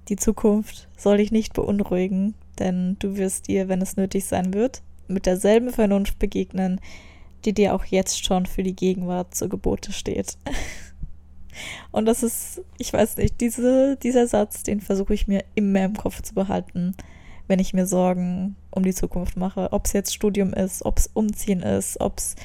die 0.10 0.18
Zukunft 0.18 0.88
soll 0.98 1.18
dich 1.18 1.32
nicht 1.32 1.54
beunruhigen, 1.54 2.34
denn 2.60 2.98
du 3.00 3.16
wirst 3.16 3.48
dir, 3.48 3.70
wenn 3.70 3.82
es 3.82 3.96
nötig 3.96 4.26
sein 4.26 4.54
wird, 4.54 4.82
mit 5.08 5.26
derselben 5.26 5.70
Vernunft 5.70 6.20
begegnen, 6.20 6.82
die 7.46 7.54
dir 7.54 7.74
auch 7.74 7.86
jetzt 7.86 8.26
schon 8.26 8.46
für 8.46 8.64
die 8.64 8.76
Gegenwart 8.76 9.34
zu 9.34 9.48
Gebote 9.48 9.94
steht. 9.94 10.38
Und 11.92 12.06
das 12.06 12.24
ist, 12.24 12.62
ich 12.78 12.92
weiß 12.92 13.18
nicht, 13.18 13.40
diese, 13.40 13.98
dieser 13.98 14.28
Satz, 14.28 14.64
den 14.64 14.82
versuche 14.82 15.14
ich 15.14 15.28
mir 15.28 15.44
immer 15.56 15.86
im 15.86 15.96
Kopf 15.96 16.22
zu 16.22 16.34
behalten 16.34 16.96
wenn 17.48 17.60
ich 17.60 17.74
mir 17.74 17.88
Sorgen 17.88 18.56
um 18.72 18.84
die 18.84 18.94
Zukunft 18.94 19.38
mache. 19.38 19.72
Ob 19.72 19.86
es 19.86 19.94
jetzt 19.94 20.14
Studium 20.14 20.54
ist, 20.54 20.86
ob 20.86 20.98
es 21.00 21.08
Umziehen 21.14 21.62
ist, 21.62 22.00
ob 22.00 22.18
es 22.18 22.36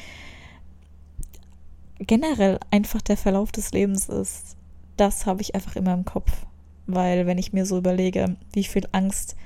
generell 1.99 2.59
einfach 2.71 3.03
der 3.03 3.17
Verlauf 3.17 3.53
des 3.53 3.73
Lebens 3.73 4.09
ist. 4.09 4.57
Das 4.97 5.27
habe 5.27 5.43
ich 5.43 5.55
einfach 5.55 5.77
immer 5.77 5.95
im 5.95 6.05
Kopf. 6.05 6.47
Weil 6.87 7.27
wenn 7.27 7.38
ich 7.38 7.53
mir 7.53 7.67
so 7.67 7.79
überlege, 7.79 8.37
wie 8.53 8.65
viel 8.65 8.88
Angst 8.93 9.37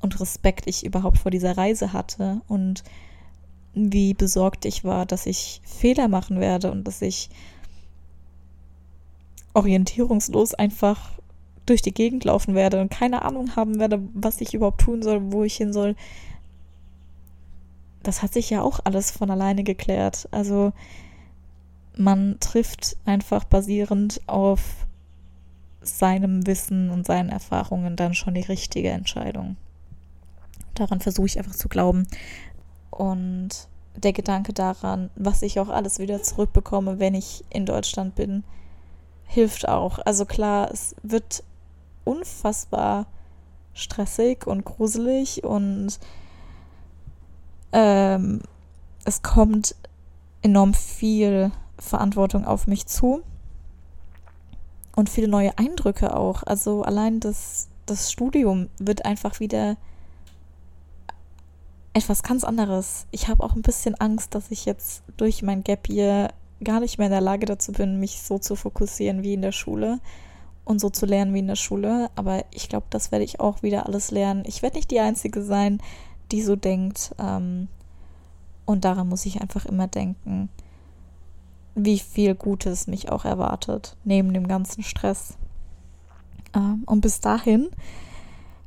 und 0.00 0.20
Respekt 0.20 0.66
ich 0.66 0.84
überhaupt 0.84 1.18
vor 1.18 1.30
dieser 1.30 1.56
Reise 1.56 1.92
hatte 1.92 2.40
und 2.48 2.84
wie 3.74 4.14
besorgt 4.14 4.64
ich 4.64 4.84
war, 4.84 5.06
dass 5.06 5.26
ich 5.26 5.60
Fehler 5.64 6.08
machen 6.08 6.40
werde 6.40 6.70
und 6.70 6.84
dass 6.84 7.02
ich 7.02 7.30
orientierungslos 9.54 10.54
einfach 10.54 11.13
durch 11.66 11.82
die 11.82 11.94
Gegend 11.94 12.24
laufen 12.24 12.54
werde 12.54 12.80
und 12.80 12.90
keine 12.90 13.22
Ahnung 13.22 13.56
haben 13.56 13.78
werde, 13.78 14.02
was 14.12 14.40
ich 14.40 14.54
überhaupt 14.54 14.80
tun 14.80 15.02
soll, 15.02 15.32
wo 15.32 15.44
ich 15.44 15.56
hin 15.56 15.72
soll. 15.72 15.96
Das 18.02 18.22
hat 18.22 18.32
sich 18.32 18.50
ja 18.50 18.62
auch 18.62 18.80
alles 18.84 19.10
von 19.10 19.30
alleine 19.30 19.64
geklärt. 19.64 20.28
Also 20.30 20.72
man 21.96 22.36
trifft 22.40 22.96
einfach 23.06 23.44
basierend 23.44 24.20
auf 24.26 24.86
seinem 25.80 26.46
Wissen 26.46 26.90
und 26.90 27.06
seinen 27.06 27.28
Erfahrungen 27.28 27.96
dann 27.96 28.14
schon 28.14 28.34
die 28.34 28.40
richtige 28.40 28.90
Entscheidung. 28.90 29.56
Daran 30.74 31.00
versuche 31.00 31.26
ich 31.26 31.38
einfach 31.38 31.54
zu 31.54 31.68
glauben. 31.68 32.06
Und 32.90 33.68
der 33.96 34.12
Gedanke 34.12 34.52
daran, 34.52 35.10
was 35.14 35.42
ich 35.42 35.60
auch 35.60 35.68
alles 35.68 35.98
wieder 35.98 36.22
zurückbekomme, 36.22 36.98
wenn 36.98 37.14
ich 37.14 37.44
in 37.50 37.64
Deutschland 37.64 38.14
bin, 38.14 38.44
hilft 39.24 39.68
auch. 39.68 39.98
Also 40.04 40.24
klar, 40.24 40.70
es 40.72 40.94
wird 41.02 41.44
unfassbar 42.04 43.06
stressig 43.74 44.46
und 44.46 44.64
gruselig 44.64 45.42
und 45.44 45.98
ähm, 47.72 48.40
es 49.04 49.22
kommt 49.22 49.74
enorm 50.42 50.74
viel 50.74 51.50
Verantwortung 51.78 52.44
auf 52.44 52.66
mich 52.66 52.86
zu 52.86 53.22
und 54.94 55.10
viele 55.10 55.28
neue 55.28 55.58
Eindrücke 55.58 56.16
auch. 56.16 56.42
Also 56.44 56.82
allein 56.82 57.20
das, 57.20 57.68
das 57.86 58.12
Studium 58.12 58.68
wird 58.78 59.04
einfach 59.04 59.40
wieder 59.40 59.76
etwas 61.92 62.22
ganz 62.22 62.44
anderes. 62.44 63.06
Ich 63.10 63.28
habe 63.28 63.42
auch 63.42 63.54
ein 63.54 63.62
bisschen 63.62 63.94
Angst, 63.96 64.34
dass 64.34 64.50
ich 64.50 64.64
jetzt 64.64 65.02
durch 65.16 65.42
mein 65.42 65.64
Gap 65.64 65.86
hier 65.86 66.28
gar 66.62 66.80
nicht 66.80 66.98
mehr 66.98 67.08
in 67.08 67.12
der 67.12 67.20
Lage 67.20 67.46
dazu 67.46 67.72
bin, 67.72 68.00
mich 68.00 68.22
so 68.22 68.38
zu 68.38 68.56
fokussieren 68.56 69.22
wie 69.22 69.34
in 69.34 69.42
der 69.42 69.52
Schule 69.52 70.00
und 70.64 70.80
so 70.80 70.90
zu 70.90 71.06
lernen 71.06 71.34
wie 71.34 71.40
in 71.40 71.46
der 71.46 71.56
Schule. 71.56 72.10
Aber 72.14 72.44
ich 72.50 72.68
glaube, 72.68 72.86
das 72.90 73.12
werde 73.12 73.24
ich 73.24 73.40
auch 73.40 73.62
wieder 73.62 73.86
alles 73.86 74.10
lernen. 74.10 74.44
Ich 74.46 74.62
werde 74.62 74.76
nicht 74.76 74.90
die 74.90 75.00
Einzige 75.00 75.42
sein, 75.42 75.80
die 76.32 76.42
so 76.42 76.56
denkt. 76.56 77.14
Ähm, 77.18 77.68
und 78.64 78.84
daran 78.84 79.08
muss 79.08 79.26
ich 79.26 79.40
einfach 79.40 79.66
immer 79.66 79.86
denken, 79.86 80.48
wie 81.74 81.98
viel 81.98 82.34
Gutes 82.34 82.86
mich 82.86 83.10
auch 83.10 83.24
erwartet, 83.24 83.96
neben 84.04 84.32
dem 84.32 84.48
ganzen 84.48 84.82
Stress. 84.82 85.36
Ähm, 86.54 86.82
und 86.86 87.00
bis 87.00 87.20
dahin 87.20 87.68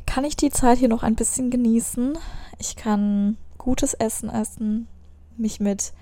kann 0.06 0.24
ich 0.24 0.36
die 0.36 0.52
Zeit 0.52 0.78
hier 0.78 0.90
noch 0.90 1.04
ein 1.04 1.16
bisschen 1.16 1.50
genießen. 1.50 2.18
Ich 2.60 2.76
kann 2.76 3.38
gutes 3.58 3.94
Essen 3.94 4.30
essen, 4.30 4.88
mich 5.36 5.60
mit 5.60 5.94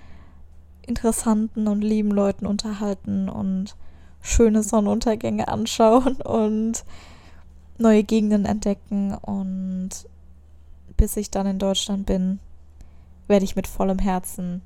interessanten 0.82 1.66
und 1.66 1.82
lieben 1.82 2.10
Leuten 2.10 2.46
unterhalten 2.46 3.28
und 3.28 3.76
schöne 4.26 4.62
Sonnenuntergänge 4.62 5.48
anschauen 5.48 6.16
und 6.16 6.84
neue 7.78 8.02
Gegenden 8.02 8.44
entdecken. 8.44 9.14
Und 9.14 9.90
bis 10.96 11.16
ich 11.16 11.30
dann 11.30 11.46
in 11.46 11.58
Deutschland 11.58 12.06
bin, 12.06 12.40
werde 13.28 13.44
ich 13.44 13.56
mit 13.56 13.66
vollem 13.66 13.98
Herzen 13.98 14.62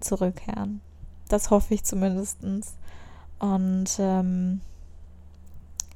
zurückkehren. 0.00 0.80
Das 1.28 1.50
hoffe 1.50 1.74
ich 1.74 1.84
zumindest. 1.84 2.38
Und 3.38 3.88
ähm, 3.98 4.60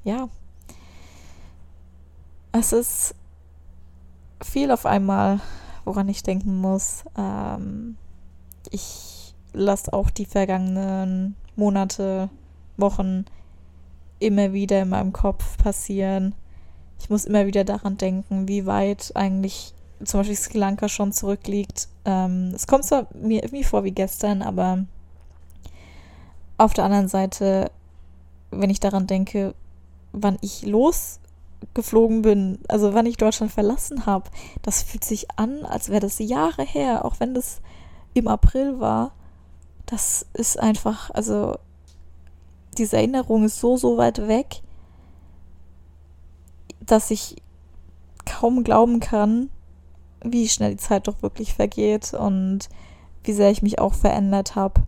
ja, 0.04 0.28
es 2.52 2.72
ist 2.72 3.14
viel 4.42 4.70
auf 4.70 4.86
einmal, 4.86 5.40
woran 5.84 6.08
ich 6.08 6.22
denken 6.22 6.60
muss. 6.60 7.04
Ähm, 7.16 7.96
ich 8.70 9.34
lasse 9.52 9.92
auch 9.92 10.10
die 10.10 10.26
vergangenen 10.26 11.36
Monate, 11.56 12.30
Wochen 12.76 13.24
immer 14.18 14.52
wieder 14.52 14.82
in 14.82 14.88
meinem 14.88 15.12
Kopf 15.12 15.58
passieren. 15.58 16.34
Ich 17.00 17.10
muss 17.10 17.24
immer 17.24 17.46
wieder 17.46 17.64
daran 17.64 17.96
denken, 17.96 18.48
wie 18.48 18.66
weit 18.66 19.12
eigentlich 19.14 19.74
zum 20.04 20.20
Beispiel 20.20 20.36
Sri 20.36 20.58
Lanka 20.58 20.88
schon 20.88 21.12
zurückliegt. 21.12 21.88
Ähm, 22.04 22.52
es 22.54 22.66
kommt 22.66 22.84
zwar 22.84 23.06
mir 23.14 23.42
irgendwie 23.42 23.64
vor 23.64 23.84
wie 23.84 23.92
gestern, 23.92 24.42
aber 24.42 24.84
auf 26.58 26.74
der 26.74 26.84
anderen 26.84 27.08
Seite, 27.08 27.70
wenn 28.50 28.70
ich 28.70 28.80
daran 28.80 29.06
denke, 29.06 29.54
wann 30.12 30.38
ich 30.40 30.64
losgeflogen 30.64 32.22
bin, 32.22 32.58
also 32.68 32.94
wann 32.94 33.06
ich 33.06 33.16
Deutschland 33.16 33.52
verlassen 33.52 34.06
habe, 34.06 34.30
das 34.62 34.82
fühlt 34.82 35.04
sich 35.04 35.30
an, 35.36 35.64
als 35.64 35.90
wäre 35.90 36.00
das 36.00 36.18
Jahre 36.18 36.62
her, 36.62 37.04
auch 37.04 37.20
wenn 37.20 37.34
das 37.34 37.60
im 38.14 38.28
April 38.28 38.80
war. 38.80 39.12
Das 39.84 40.26
ist 40.32 40.58
einfach, 40.58 41.10
also 41.10 41.56
diese 42.78 42.96
Erinnerung 42.96 43.44
ist 43.44 43.60
so, 43.60 43.76
so 43.76 43.96
weit 43.96 44.26
weg, 44.28 44.62
dass 46.80 47.10
ich 47.10 47.36
kaum 48.24 48.64
glauben 48.64 49.00
kann, 49.00 49.50
wie 50.22 50.48
schnell 50.48 50.72
die 50.72 50.76
Zeit 50.76 51.08
doch 51.08 51.22
wirklich 51.22 51.54
vergeht 51.54 52.14
und 52.14 52.68
wie 53.24 53.32
sehr 53.32 53.50
ich 53.50 53.62
mich 53.62 53.78
auch 53.78 53.94
verändert 53.94 54.54
habe. 54.54 54.82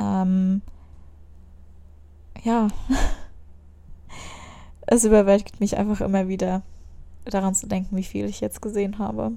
Ähm, 0.00 0.62
ja, 2.42 2.68
es 4.86 5.04
überwältigt 5.04 5.60
mich 5.60 5.76
einfach 5.76 6.00
immer 6.00 6.28
wieder 6.28 6.62
daran 7.24 7.54
zu 7.54 7.66
denken, 7.66 7.96
wie 7.96 8.04
viel 8.04 8.26
ich 8.26 8.40
jetzt 8.40 8.62
gesehen 8.62 8.98
habe. 8.98 9.32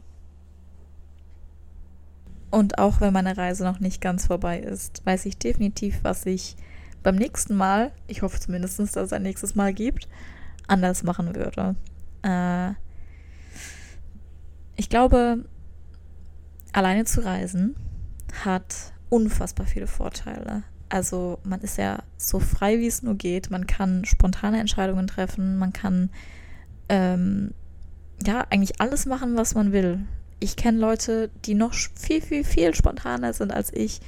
Und 2.52 2.80
auch 2.80 3.00
wenn 3.00 3.14
meine 3.14 3.38
Reise 3.38 3.64
noch 3.64 3.80
nicht 3.80 4.02
ganz 4.02 4.28
vorbei 4.28 4.60
ist, 4.60 5.06
weiß 5.06 5.26
ich 5.26 5.38
definitiv, 5.38 6.00
was 6.04 6.26
ich 6.26 6.56
beim 7.04 7.16
nächsten 7.16 7.56
Mal, 7.56 7.92
ich 8.08 8.22
hoffe 8.22 8.40
zumindest, 8.40 8.80
dass 8.80 8.96
es 8.96 9.14
ein 9.14 9.24
nächstes 9.24 9.56
Mal 9.56 9.74
gibt, 9.74 10.08
anders 10.68 11.04
machen 11.04 11.36
würde. 11.36 11.76
Äh, 12.24 12.72
ich 14.76 14.90
glaube, 14.90 15.46
alleine 16.74 17.06
zu 17.06 17.24
reisen 17.24 17.76
hat 18.46 18.94
unfassbar 19.10 19.66
viele 19.66 19.88
Vorteile. 19.88 20.64
Also 20.90 21.40
man 21.44 21.62
ist 21.62 21.78
ja 21.78 22.04
so 22.18 22.40
frei, 22.40 22.80
wie 22.80 22.88
es 22.88 23.04
nur 23.04 23.16
geht. 23.16 23.52
Man 23.52 23.68
kann 23.68 24.06
spontane 24.06 24.60
Entscheidungen 24.60 25.08
treffen. 25.08 25.58
Man 25.58 25.74
kann 25.74 26.10
ähm, 26.90 27.54
ja 28.26 28.46
eigentlich 28.50 28.82
alles 28.82 29.06
machen, 29.06 29.38
was 29.38 29.54
man 29.54 29.72
will. 29.72 30.00
Ich 30.40 30.56
kenne 30.56 30.80
Leute, 30.80 31.30
die 31.46 31.54
noch 31.54 31.74
viel, 31.74 32.22
viel, 32.22 32.44
viel 32.44 32.74
spontaner 32.74 33.34
sind 33.34 33.52
als 33.52 33.74
ich, 33.74 34.00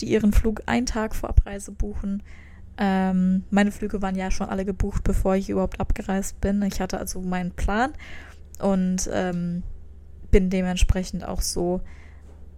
die 0.00 0.06
ihren 0.06 0.32
Flug 0.32 0.62
einen 0.66 0.86
Tag 0.86 1.14
vor 1.14 1.30
Abreise 1.30 1.72
buchen. 1.72 2.22
Ähm, 2.76 3.44
meine 3.50 3.70
Flüge 3.70 4.02
waren 4.02 4.16
ja 4.16 4.30
schon 4.30 4.48
alle 4.48 4.64
gebucht, 4.64 5.04
bevor 5.04 5.36
ich 5.36 5.48
überhaupt 5.48 5.80
abgereist 5.80 6.40
bin. 6.40 6.62
Ich 6.62 6.80
hatte 6.80 6.98
also 6.98 7.20
meinen 7.20 7.52
Plan 7.52 7.92
und 8.60 9.08
ähm, 9.12 9.62
bin 10.30 10.50
dementsprechend 10.50 11.24
auch 11.24 11.40
so 11.40 11.80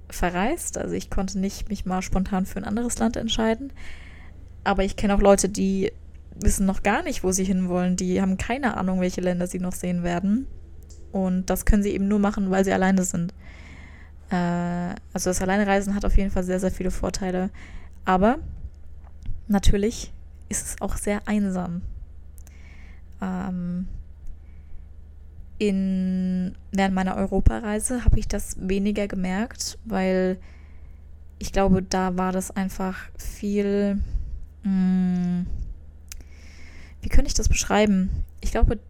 verreist. 0.09 0.79
Also 0.79 0.95
ich 0.95 1.11
konnte 1.11 1.39
nicht 1.39 1.69
mich 1.69 1.85
mal 1.85 2.03
spontan 2.03 2.47
für 2.47 2.59
ein 2.59 2.65
anderes 2.65 2.99
Land 2.99 3.17
entscheiden. 3.17 3.73
Aber 4.65 4.85
ich 4.85 4.97
kenne 4.97 5.15
auch 5.15 5.21
Leute, 5.21 5.49
die 5.49 5.93
wissen 6.35 6.67
noch 6.67 6.83
gar 6.83 7.03
nicht, 7.03 7.23
wo 7.23 7.33
sie 7.33 7.45
hinwollen. 7.45 7.97
Die 7.97 8.21
haben 8.21 8.39
keine 8.39 8.77
Ahnung, 8.77 9.01
welche 9.01 9.21
Länder 9.21 9.47
sie 9.47 9.59
noch 9.59 9.73
sehen 9.73 10.03
werden. 10.03 10.47
Und 11.13 11.51
das 11.51 11.65
können 11.65 11.83
sie 11.83 11.93
eben 11.93 12.09
nur 12.09 12.19
machen, 12.19 12.51
weil 12.51 12.65
sie 12.65 12.73
alleine 12.73 13.05
sind. 13.05 13.33
Äh, 14.31 14.95
also 15.13 15.31
das 15.31 15.41
Alleinereisen 15.41 15.95
hat 15.95 16.05
auf 16.05 16.17
jeden 16.17 16.31
Fall 16.31 16.45
sehr, 16.45 16.61
sehr 16.61 16.71
viele 16.71 16.91
Vorteile. 16.91 17.51
Aber 18.05 18.39
natürlich 19.49 20.13
ist 20.49 20.67
es 20.67 20.81
auch 20.81 20.97
sehr 20.97 21.27
einsam. 21.27 21.83
Ähm, 23.21 23.89
in, 25.59 26.55
während 26.73 26.95
meiner 26.95 27.17
Europareise 27.17 28.05
habe 28.05 28.19
ich 28.19 28.29
das 28.29 28.57
weniger 28.61 29.09
gemerkt, 29.09 29.79
weil 29.85 30.39
ich 31.39 31.53
glaube, 31.53 31.83
da 31.83 32.17
war 32.17 32.33
das 32.33 32.51
einfach 32.51 32.97
viel. 33.17 34.01
Mh, 34.63 34.71
hm, 34.71 35.47
wie 37.03 37.09
könnte 37.09 37.29
ich 37.29 37.35
das 37.35 37.49
beschreiben? 37.49 38.11
Ich 38.41 38.51
glaube, 38.51 38.81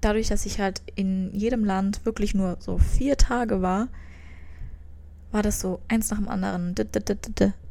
dadurch, 0.00 0.28
dass 0.28 0.46
ich 0.46 0.58
halt 0.58 0.80
in 0.94 1.34
jedem 1.34 1.64
Land 1.64 2.04
wirklich 2.06 2.34
nur 2.34 2.56
so 2.60 2.78
vier 2.78 3.16
Tage 3.16 3.60
war, 3.60 3.88
war 5.30 5.42
das 5.42 5.60
so 5.60 5.80
eins 5.88 6.10
nach 6.10 6.18
dem 6.18 6.28
anderen. 6.28 6.74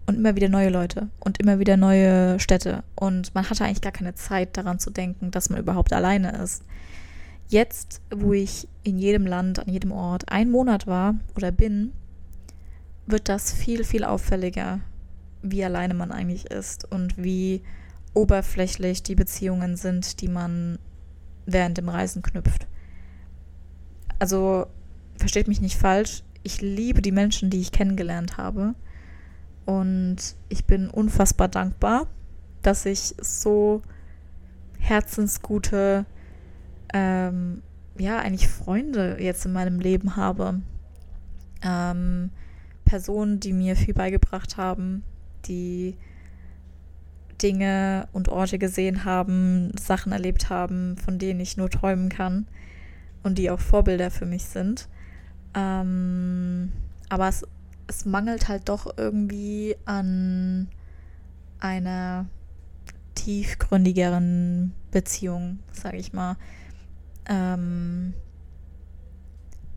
Und 0.06 0.16
immer 0.16 0.36
wieder 0.36 0.50
neue 0.50 0.70
Leute 0.70 1.10
und 1.20 1.40
immer 1.40 1.60
wieder 1.60 1.76
neue 1.76 2.40
Städte. 2.40 2.84
Und 2.96 3.36
man 3.36 3.50
hatte 3.50 3.66
eigentlich 3.66 3.82
gar 3.82 3.92
keine 3.92 4.16
Zeit 4.16 4.56
daran 4.56 4.80
zu 4.80 4.90
denken, 4.90 5.32
dass 5.32 5.50
man 5.50 5.60
überhaupt 5.60 5.92
alleine 5.92 6.38
ist. 6.42 6.64
Jetzt, 7.50 8.02
wo 8.14 8.34
ich 8.34 8.68
in 8.84 8.98
jedem 8.98 9.26
Land, 9.26 9.60
an 9.60 9.70
jedem 9.70 9.92
Ort 9.92 10.30
einen 10.32 10.52
Monat 10.52 10.88
war 10.88 11.16
oder 11.36 11.52
bin, 11.52 11.94
wird 13.06 13.30
das 13.30 13.54
viel, 13.54 13.84
viel 13.84 14.04
auffälliger, 14.04 14.80
wie 15.42 15.64
alleine 15.64 15.94
man 15.94 16.12
eigentlich 16.12 16.46
ist 16.52 16.90
und 16.92 17.18
wie 17.18 17.62
oberflächlich 18.14 19.04
die 19.04 19.16
Beziehungen 19.16 19.78
sind, 19.78 20.22
die 20.22 20.28
man 20.28 20.80
während 21.46 21.78
dem 21.78 21.88
Reisen 21.88 22.22
knüpft. 22.22 22.68
Also, 24.20 24.68
versteht 25.18 25.48
mich 25.48 25.62
nicht 25.62 25.78
falsch, 25.78 26.24
ich 26.48 26.62
liebe 26.62 27.02
die 27.02 27.12
Menschen, 27.12 27.50
die 27.50 27.60
ich 27.60 27.74
kennengelernt 27.74 28.38
habe. 28.38 28.74
Und 29.66 30.18
ich 30.48 30.64
bin 30.64 30.90
unfassbar 30.90 31.50
dankbar, 31.50 32.08
dass 32.62 32.86
ich 32.86 33.16
so 33.20 33.82
herzensgute 34.80 36.06
ähm, 36.94 37.62
ja, 37.98 38.20
eigentlich 38.20 38.48
Freunde 38.48 39.18
jetzt 39.20 39.46
in 39.46 39.52
meinem 39.52 39.82
Leben 39.82 40.16
habe. 40.16 40.62
Ähm, 41.62 42.30
Personen, 42.86 43.42
die 43.42 43.52
mir 43.52 43.76
viel 43.76 43.94
beigebracht 43.94 44.56
haben, 44.56 45.04
die 45.46 45.98
Dinge 47.42 48.08
und 48.14 48.30
Orte 48.30 48.58
gesehen 48.58 49.04
haben, 49.04 49.72
Sachen 49.78 50.14
erlebt 50.14 50.50
haben, 50.50 50.96
von 50.96 51.20
denen 51.20 51.42
ich 51.42 51.58
nur 51.58 51.70
träumen 51.70 52.08
kann 52.08 52.48
und 53.22 53.38
die 53.38 53.50
auch 53.50 53.60
Vorbilder 53.60 54.12
für 54.12 54.26
mich 54.26 54.46
sind. 54.46 54.88
Ähm, 55.58 56.72
aber 57.10 57.28
es, 57.28 57.44
es 57.88 58.06
mangelt 58.06 58.48
halt 58.48 58.70
doch 58.70 58.96
irgendwie 58.96 59.76
an 59.86 60.68
einer 61.60 62.28
tiefgründigeren 63.16 64.74
Beziehung, 64.92 65.60
sage 65.72 65.98
ich 65.98 66.14
mal. 66.14 66.38
Ähm, 67.28 68.14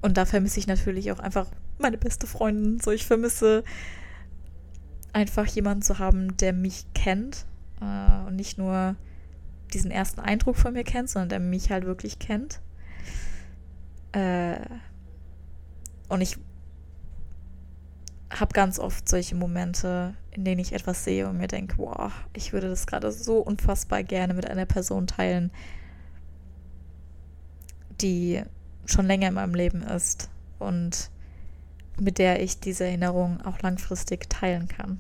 und 0.02 0.18
da 0.18 0.26
vermisse 0.26 0.60
ich 0.60 0.66
natürlich 0.66 1.12
auch 1.12 1.18
einfach 1.18 1.46
meine 1.78 1.96
beste 1.96 2.26
Freundin. 2.26 2.78
So, 2.80 2.90
ich 2.90 3.06
vermisse 3.06 3.64
einfach 5.14 5.46
jemanden 5.46 5.82
zu 5.82 5.98
haben, 5.98 6.36
der 6.36 6.52
mich 6.52 6.84
kennt 6.94 7.46
äh, 7.80 8.26
und 8.26 8.36
nicht 8.36 8.58
nur 8.58 8.96
diesen 9.72 9.90
ersten 9.90 10.20
Eindruck 10.20 10.56
von 10.56 10.74
mir 10.74 10.84
kennt, 10.84 11.08
sondern 11.08 11.30
der 11.30 11.40
mich 11.40 11.70
halt 11.70 11.86
wirklich 11.86 12.18
kennt. 12.18 12.60
Äh, 14.12 14.58
und 16.10 16.20
ich 16.20 16.36
habe 18.30 18.52
ganz 18.52 18.78
oft 18.78 19.08
solche 19.08 19.34
Momente, 19.34 20.14
in 20.32 20.44
denen 20.44 20.60
ich 20.60 20.72
etwas 20.72 21.04
sehe 21.04 21.28
und 21.28 21.38
mir 21.38 21.48
denke, 21.48 21.78
wow, 21.78 22.12
ich 22.32 22.52
würde 22.52 22.68
das 22.68 22.86
gerade 22.86 23.10
so 23.10 23.38
unfassbar 23.38 24.02
gerne 24.02 24.34
mit 24.34 24.48
einer 24.48 24.66
Person 24.66 25.06
teilen, 25.06 25.50
die 28.00 28.42
schon 28.86 29.06
länger 29.06 29.28
in 29.28 29.34
meinem 29.34 29.54
Leben 29.54 29.82
ist 29.82 30.30
und 30.58 31.10
mit 31.98 32.18
der 32.18 32.42
ich 32.42 32.60
diese 32.60 32.84
Erinnerung 32.84 33.40
auch 33.42 33.60
langfristig 33.60 34.28
teilen 34.28 34.68
kann. 34.68 34.98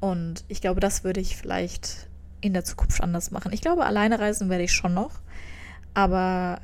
Und 0.00 0.44
ich 0.48 0.60
glaube, 0.60 0.80
das 0.80 1.04
würde 1.04 1.20
ich 1.20 1.36
vielleicht 1.36 2.08
in 2.40 2.52
der 2.52 2.64
Zukunft 2.64 3.00
anders 3.02 3.30
machen. 3.30 3.52
Ich 3.52 3.60
glaube, 3.60 3.84
alleine 3.84 4.18
reisen 4.18 4.48
werde 4.48 4.64
ich 4.64 4.72
schon 4.72 4.94
noch, 4.94 5.20
aber 5.94 6.60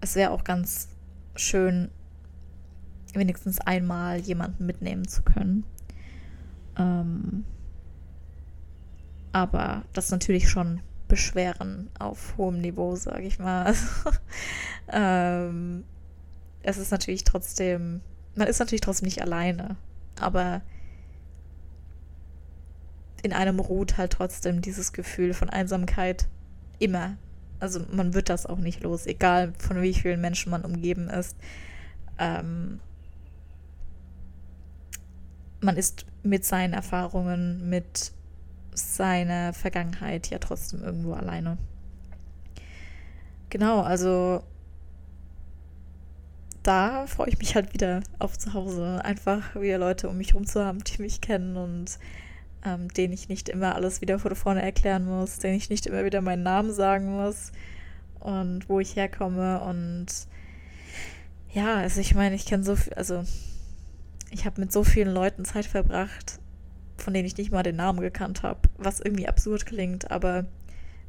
es 0.00 0.14
wäre 0.14 0.30
auch 0.30 0.44
ganz 0.44 0.88
schön, 1.34 1.90
wenigstens 3.14 3.60
einmal 3.60 4.18
jemanden 4.18 4.66
mitnehmen 4.66 5.06
zu 5.06 5.22
können. 5.22 5.64
Ähm, 6.78 7.44
aber 9.32 9.84
das 9.92 10.06
ist 10.06 10.10
natürlich 10.10 10.48
schon 10.48 10.80
Beschweren 11.08 11.88
auf 11.98 12.36
hohem 12.36 12.60
Niveau, 12.60 12.94
sage 12.96 13.22
ich 13.22 13.38
mal. 13.38 13.74
ähm, 14.92 15.84
es 16.62 16.76
ist 16.76 16.90
natürlich 16.90 17.24
trotzdem, 17.24 18.02
man 18.34 18.46
ist 18.46 18.58
natürlich 18.58 18.82
trotzdem 18.82 19.06
nicht 19.06 19.22
alleine, 19.22 19.76
aber 20.20 20.60
in 23.22 23.32
einem 23.32 23.58
ruht 23.58 23.96
halt 23.96 24.12
trotzdem 24.12 24.60
dieses 24.60 24.92
Gefühl 24.92 25.34
von 25.34 25.50
Einsamkeit 25.50 26.28
immer. 26.78 27.16
Also 27.58 27.80
man 27.90 28.14
wird 28.14 28.28
das 28.28 28.46
auch 28.46 28.58
nicht 28.58 28.82
los, 28.82 29.06
egal 29.06 29.54
von 29.58 29.82
wie 29.82 29.94
vielen 29.94 30.20
Menschen 30.20 30.50
man 30.50 30.64
umgeben 30.64 31.08
ist. 31.08 31.36
Ähm, 32.18 32.80
man 35.60 35.76
ist 35.76 36.06
mit 36.22 36.44
seinen 36.44 36.72
Erfahrungen, 36.72 37.68
mit 37.68 38.12
seiner 38.72 39.52
Vergangenheit 39.52 40.30
ja 40.30 40.38
trotzdem 40.38 40.82
irgendwo 40.82 41.14
alleine. 41.14 41.58
Genau, 43.50 43.80
also 43.80 44.42
da 46.62 47.06
freue 47.06 47.28
ich 47.28 47.38
mich 47.38 47.54
halt 47.54 47.72
wieder 47.72 48.02
auf 48.18 48.38
zu 48.38 48.52
Hause. 48.52 49.02
Einfach 49.04 49.54
wieder 49.56 49.78
Leute 49.78 50.08
um 50.08 50.18
mich 50.18 50.28
herum 50.28 50.46
zu 50.46 50.64
haben, 50.64 50.84
die 50.84 51.00
mich 51.00 51.20
kennen 51.20 51.56
und 51.56 51.98
ähm, 52.64 52.88
denen 52.88 53.12
ich 53.12 53.28
nicht 53.28 53.48
immer 53.48 53.74
alles 53.74 54.00
wieder 54.00 54.18
von 54.18 54.34
vorne 54.34 54.62
erklären 54.62 55.06
muss, 55.06 55.38
denen 55.38 55.56
ich 55.56 55.70
nicht 55.70 55.86
immer 55.86 56.04
wieder 56.04 56.20
meinen 56.20 56.42
Namen 56.42 56.72
sagen 56.72 57.16
muss 57.16 57.52
und 58.20 58.68
wo 58.68 58.80
ich 58.80 58.96
herkomme. 58.96 59.60
Und 59.60 60.06
ja, 61.52 61.76
also 61.76 62.00
ich 62.00 62.14
meine, 62.14 62.34
ich 62.34 62.46
kenne 62.46 62.64
so 62.64 62.76
viel, 62.76 62.92
also 62.94 63.24
ich 64.30 64.44
habe 64.44 64.60
mit 64.60 64.72
so 64.72 64.84
vielen 64.84 65.12
Leuten 65.12 65.44
Zeit 65.44 65.66
verbracht, 65.66 66.38
von 66.96 67.14
denen 67.14 67.26
ich 67.26 67.36
nicht 67.36 67.52
mal 67.52 67.62
den 67.62 67.76
Namen 67.76 68.00
gekannt 68.00 68.42
habe, 68.42 68.60
was 68.76 69.00
irgendwie 69.00 69.28
absurd 69.28 69.66
klingt, 69.66 70.10
aber 70.10 70.46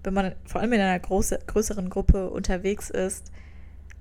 wenn 0.03 0.13
man 0.13 0.33
vor 0.45 0.61
allem 0.61 0.73
in 0.73 0.79
einer 0.79 0.99
große, 0.99 1.39
größeren 1.47 1.89
Gruppe 1.89 2.29
unterwegs 2.29 2.89
ist, 2.89 3.31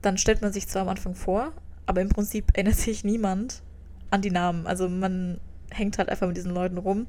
dann 0.03 0.19
stellt 0.19 0.43
man 0.43 0.53
sich 0.53 0.69
zwar 0.69 0.83
am 0.83 0.89
Anfang 0.89 1.15
vor, 1.15 1.53
aber 1.87 2.01
im 2.01 2.09
Prinzip 2.09 2.51
erinnert 2.55 2.77
sich 2.77 3.05
niemand 3.05 3.63
an 4.11 4.23
die 4.23 4.31
Namen. 4.31 4.67
Also 4.67 4.89
man 4.89 5.41
hängt 5.71 5.99
halt 5.99 6.09
einfach 6.09 6.27
mit 6.27 6.37
diesen 6.37 6.55
Leuten 6.55 6.79
rum 6.79 7.07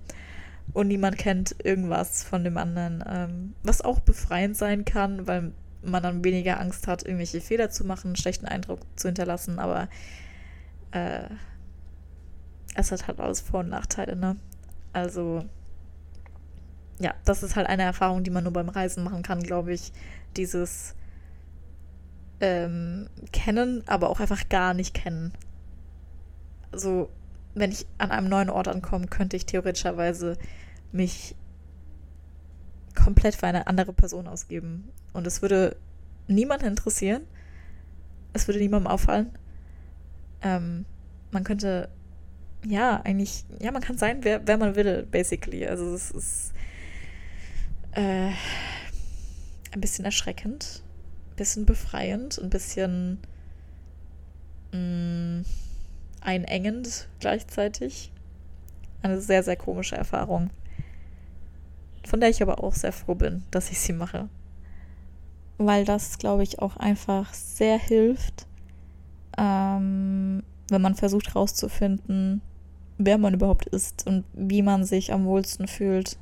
und 0.73 0.87
niemand 0.87 1.17
kennt 1.17 1.55
irgendwas 1.63 2.23
von 2.23 2.43
dem 2.43 2.57
anderen, 2.57 3.03
ähm, 3.07 3.53
was 3.63 3.81
auch 3.81 3.99
befreiend 3.99 4.57
sein 4.57 4.85
kann, 4.85 5.27
weil 5.27 5.51
man 5.81 6.03
dann 6.03 6.23
weniger 6.23 6.59
Angst 6.59 6.87
hat, 6.87 7.03
irgendwelche 7.03 7.41
Fehler 7.41 7.69
zu 7.69 7.85
machen, 7.85 8.07
einen 8.07 8.15
schlechten 8.15 8.45
Eindruck 8.45 8.81
zu 8.97 9.07
hinterlassen, 9.07 9.59
aber 9.59 9.87
äh, 10.91 11.29
es 12.75 12.91
hat 12.91 13.08
halt 13.08 13.19
alles 13.19 13.41
Vor- 13.41 13.62
und 13.62 13.69
Nachteile, 13.69 14.15
ne? 14.15 14.38
Also, 14.93 15.45
ja, 16.99 17.13
das 17.25 17.43
ist 17.43 17.55
halt 17.55 17.67
eine 17.67 17.84
Erfahrung, 17.84 18.23
die 18.23 18.32
man 18.32 18.43
nur 18.43 18.53
beim 18.53 18.69
Reisen 18.69 19.03
machen 19.03 19.23
kann, 19.23 19.41
glaube 19.41 19.73
ich. 19.73 19.91
Dieses 20.36 20.95
ähm, 22.39 23.10
kennen, 23.32 23.84
aber 23.88 24.10
auch 24.10 24.19
einfach 24.19 24.47
gar 24.49 24.73
nicht 24.73 24.93
kennen. 24.93 25.34
Also, 26.71 27.10
wenn 27.55 27.71
ich 27.71 27.88
an 27.97 28.12
einem 28.12 28.29
neuen 28.29 28.49
Ort 28.49 28.67
ankomme, 28.67 29.08
könnte 29.08 29.36
ich 29.36 29.45
theoretischerweise 29.45 30.38
mich 30.91 31.36
komplett 32.95 33.36
für 33.36 33.47
eine 33.47 33.67
andere 33.67 33.93
Person 33.93 34.27
ausgeben. 34.27 34.89
Und 35.13 35.25
es 35.25 35.41
würde 35.41 35.75
niemanden 36.27 36.67
interessieren. 36.67 37.23
Es 38.34 38.47
würde 38.47 38.60
niemandem 38.60 38.91
auffallen. 38.91 39.32
Ähm, 40.41 40.86
man 41.32 41.43
könnte, 41.43 41.89
ja, 42.65 43.01
eigentlich, 43.03 43.45
ja, 43.59 43.71
man 43.71 43.81
kann 43.81 43.97
sein, 43.97 44.23
wer, 44.23 44.45
wer 44.45 44.57
man 44.57 44.75
will, 44.75 45.07
basically. 45.09 45.65
Also 45.65 45.93
es 45.93 46.11
ist 46.11 46.53
äh, 47.91 48.31
ein 49.71 49.81
bisschen 49.81 50.05
erschreckend, 50.05 50.83
ein 51.31 51.35
bisschen 51.35 51.65
befreiend, 51.65 52.39
ein 52.39 52.49
bisschen 52.49 53.19
mh, 54.71 54.79
mm, 54.79 55.45
einengend 56.21 57.07
gleichzeitig. 57.19 58.11
Eine 59.01 59.21
sehr, 59.21 59.43
sehr 59.43 59.55
komische 59.55 59.95
Erfahrung 59.95 60.49
von 62.09 62.19
der 62.19 62.29
ich 62.29 62.41
aber 62.41 62.63
auch 62.63 62.73
sehr 62.73 62.91
froh 62.91 63.15
bin, 63.15 63.43
dass 63.51 63.69
ich 63.69 63.79
sie 63.79 63.93
mache. 63.93 64.27
Weil 65.57 65.85
das, 65.85 66.17
glaube 66.17 66.43
ich, 66.43 66.59
auch 66.59 66.77
einfach 66.77 67.33
sehr 67.33 67.77
hilft, 67.77 68.47
ähm, 69.37 70.43
wenn 70.69 70.81
man 70.81 70.95
versucht 70.95 71.27
herauszufinden, 71.27 72.41
wer 72.99 73.17
man 73.17 73.33
überhaupt 73.33 73.65
ist 73.65 74.05
und 74.05 74.25
wie 74.33 74.62
man 74.62 74.83
sich 74.83 75.12
am 75.12 75.25
wohlsten 75.25 75.67
fühlt. 75.67 76.17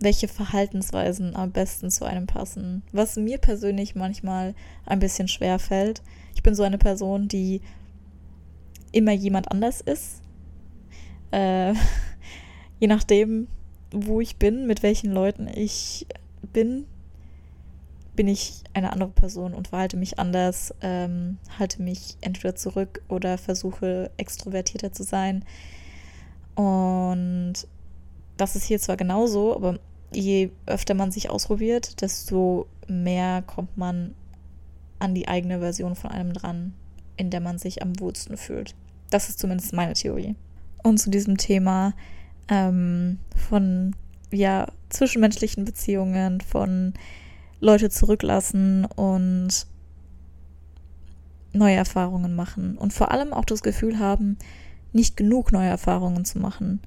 Welche 0.00 0.28
Verhaltensweisen 0.28 1.36
am 1.36 1.52
besten 1.52 1.90
zu 1.90 2.04
einem 2.04 2.26
passen. 2.26 2.82
Was 2.92 3.16
mir 3.16 3.38
persönlich 3.38 3.94
manchmal 3.94 4.54
ein 4.86 4.98
bisschen 4.98 5.28
schwer 5.28 5.58
fällt. 5.58 6.02
Ich 6.34 6.42
bin 6.42 6.54
so 6.54 6.64
eine 6.64 6.78
Person, 6.78 7.28
die 7.28 7.60
immer 8.92 9.12
jemand 9.12 9.50
anders 9.50 9.82
ist. 9.82 10.22
Äh, 11.30 11.74
je 12.80 12.88
nachdem, 12.88 13.46
wo 13.90 14.20
ich 14.20 14.36
bin, 14.36 14.66
mit 14.66 14.82
welchen 14.82 15.12
Leuten 15.12 15.48
ich 15.48 16.06
bin, 16.52 16.86
bin 18.16 18.28
ich 18.28 18.64
eine 18.72 18.92
andere 18.92 19.10
Person 19.10 19.54
und 19.54 19.68
verhalte 19.68 19.96
mich 19.96 20.18
anders, 20.18 20.74
ähm, 20.80 21.38
halte 21.58 21.82
mich 21.82 22.16
entweder 22.20 22.56
zurück 22.56 23.02
oder 23.08 23.38
versuche 23.38 24.10
extrovertierter 24.16 24.92
zu 24.92 25.02
sein. 25.02 25.44
Und 26.54 27.54
das 28.36 28.56
ist 28.56 28.64
hier 28.64 28.80
zwar 28.80 28.96
genauso, 28.96 29.54
aber 29.54 29.78
je 30.12 30.50
öfter 30.64 30.94
man 30.94 31.12
sich 31.12 31.30
ausprobiert, 31.30 32.00
desto 32.00 32.66
mehr 32.88 33.42
kommt 33.42 33.76
man 33.76 34.14
an 34.98 35.14
die 35.14 35.28
eigene 35.28 35.60
Version 35.60 35.94
von 35.94 36.10
einem 36.10 36.32
dran, 36.32 36.72
in 37.16 37.30
der 37.30 37.40
man 37.40 37.58
sich 37.58 37.82
am 37.82 37.98
wohlsten 38.00 38.36
fühlt. 38.36 38.74
Das 39.10 39.28
ist 39.28 39.38
zumindest 39.38 39.72
meine 39.72 39.92
Theorie. 39.92 40.34
Und 40.82 40.98
zu 40.98 41.10
diesem 41.10 41.36
Thema 41.36 41.92
ähm, 42.48 43.18
von 43.36 43.94
ja, 44.32 44.66
zwischenmenschlichen 44.88 45.64
Beziehungen, 45.64 46.40
von 46.40 46.94
Leute 47.60 47.90
zurücklassen 47.90 48.84
und 48.84 49.66
neue 51.52 51.76
Erfahrungen 51.76 52.34
machen. 52.34 52.76
Und 52.76 52.92
vor 52.92 53.10
allem 53.10 53.32
auch 53.32 53.44
das 53.44 53.62
Gefühl 53.62 53.98
haben, 53.98 54.38
nicht 54.92 55.16
genug 55.16 55.52
neue 55.52 55.68
Erfahrungen 55.68 56.24
zu 56.24 56.38
machen. 56.38 56.80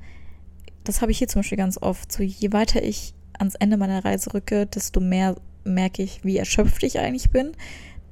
Das 0.84 1.02
habe 1.02 1.12
ich 1.12 1.18
hier 1.18 1.28
zum 1.28 1.40
Beispiel 1.40 1.58
ganz 1.58 1.78
oft. 1.82 2.12
So, 2.12 2.24
je 2.24 2.52
weiter 2.52 2.84
ich 2.84 3.14
ans 3.38 3.56
Ende 3.56 3.78
meiner 3.78 4.04
Reise 4.04 4.34
rücke, 4.34 4.66
desto 4.66 5.00
mehr 5.00 5.36
merke 5.64 6.04
ich, 6.04 6.24
wie 6.24 6.38
erschöpft 6.38 6.84
ich 6.84 7.00
eigentlich 7.00 7.30
bin. 7.32 7.52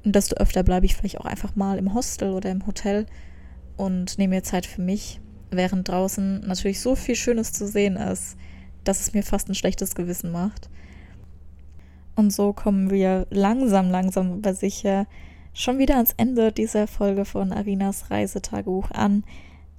Und 0.04 0.14
desto 0.14 0.36
öfter 0.36 0.62
bleibe 0.62 0.86
ich 0.86 0.96
vielleicht 0.96 1.20
auch 1.20 1.26
einfach 1.26 1.56
mal 1.56 1.78
im 1.78 1.94
Hostel 1.94 2.32
oder 2.32 2.50
im 2.50 2.66
Hotel 2.66 3.06
und 3.76 4.18
nehme 4.18 4.36
mir 4.36 4.42
Zeit 4.42 4.66
für 4.66 4.80
mich 4.80 5.20
während 5.50 5.88
draußen 5.88 6.40
natürlich 6.46 6.80
so 6.80 6.94
viel 6.94 7.14
Schönes 7.14 7.52
zu 7.52 7.66
sehen 7.66 7.96
ist, 7.96 8.36
dass 8.84 9.00
es 9.00 9.14
mir 9.14 9.22
fast 9.22 9.48
ein 9.48 9.54
schlechtes 9.54 9.94
Gewissen 9.94 10.30
macht. 10.30 10.68
Und 12.18 12.32
so 12.32 12.52
kommen 12.52 12.90
wir 12.90 13.28
langsam, 13.30 13.90
langsam 13.90 14.32
aber 14.32 14.52
sicher 14.52 15.06
schon 15.54 15.78
wieder 15.78 15.94
ans 15.94 16.14
Ende 16.16 16.50
dieser 16.50 16.88
Folge 16.88 17.24
von 17.24 17.52
Arinas 17.52 18.10
Reisetagebuch 18.10 18.90
an. 18.90 19.22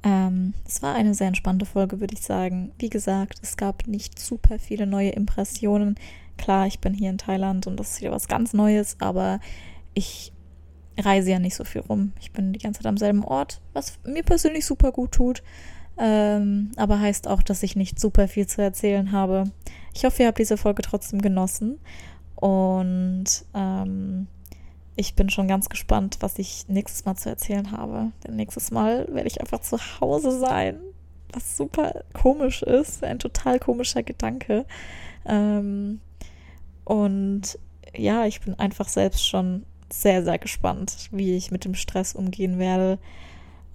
Ähm, 0.04 0.54
es 0.65 0.82
war 0.82 0.95
eine 0.95 1.14
sehr 1.14 1.28
entspannte 1.28 1.66
Folge, 1.66 1.99
würde 1.99 2.14
ich 2.14 2.22
sagen. 2.22 2.72
Wie 2.80 2.89
gesagt, 2.89 3.39
es 3.41 3.57
gab 3.57 3.88
nicht 3.88 4.18
super 4.20 4.57
viele 4.57 4.88
neue 4.88 5.09
Impressionen. 5.09 5.95
Klar, 6.38 6.66
ich 6.66 6.80
bin 6.80 6.93
hier 6.93 7.09
in 7.09 7.18
Thailand 7.18 7.68
und 7.68 7.78
das 7.78 7.91
ist 7.91 7.99
wieder 7.99 8.11
was 8.11 8.30
ganz 8.30 8.53
Neues, 8.53 8.95
aber 9.01 9.41
ich 9.93 10.32
reise 10.97 11.32
ja 11.32 11.39
nicht 11.39 11.55
so 11.55 11.66
viel 11.66 11.82
rum. 11.82 12.14
Ich 12.22 12.32
bin 12.32 12.53
die 12.53 12.59
ganze 12.59 12.78
Zeit 12.80 12.88
am 12.88 12.95
selben 12.95 13.26
Ort, 13.26 13.59
was 13.74 13.99
mir 14.05 14.24
persönlich 14.24 14.66
super 14.66 14.93
gut 14.93 15.11
tut. 15.11 15.43
Ähm, 15.97 16.72
aber 16.78 17.01
heißt 17.01 17.28
auch, 17.28 17.43
dass 17.43 17.64
ich 17.64 17.76
nicht 17.76 17.99
super 17.99 18.30
viel 18.30 18.47
zu 18.47 18.61
erzählen 18.61 19.11
habe. 19.11 19.51
Ich 19.93 20.05
hoffe, 20.05 20.24
ihr 20.24 20.30
habt 20.30 20.39
diese 20.39 20.55
Folge 20.55 20.84
trotzdem 20.84 21.22
genossen. 21.22 21.80
Und 22.40 23.26
ähm, 23.54 24.28
ich 24.96 25.16
bin 25.16 25.30
schon 25.30 25.48
ganz 25.48 25.68
gespannt, 25.68 26.18
was 26.22 26.40
ich 26.40 26.68
nächstes 26.70 27.06
Mal 27.06 27.16
zu 27.16 27.30
erzählen 27.30 27.72
habe. 27.72 28.12
Denn 28.26 28.36
nächstes 28.36 28.72
Mal 28.72 29.08
werde 29.14 29.28
ich 29.28 29.42
einfach 29.42 29.60
zu 29.60 29.78
Hause 30.00 30.38
sein, 30.40 30.80
was 31.34 31.58
super 31.58 32.04
komisch 32.14 32.64
ist, 32.64 33.04
ein 33.04 33.20
total 33.20 33.60
komischer 33.60 34.04
Gedanke. 34.04 34.66
Ähm, 35.26 36.00
und 36.86 37.60
ja, 37.96 38.26
ich 38.26 38.42
bin 38.42 38.58
einfach 38.58 38.88
selbst 38.88 39.28
schon 39.28 39.66
sehr, 39.92 40.24
sehr 40.24 40.38
gespannt, 40.38 41.10
wie 41.12 41.36
ich 41.36 41.52
mit 41.52 41.66
dem 41.66 41.76
Stress 41.76 42.16
umgehen 42.16 42.58
werde, 42.58 43.00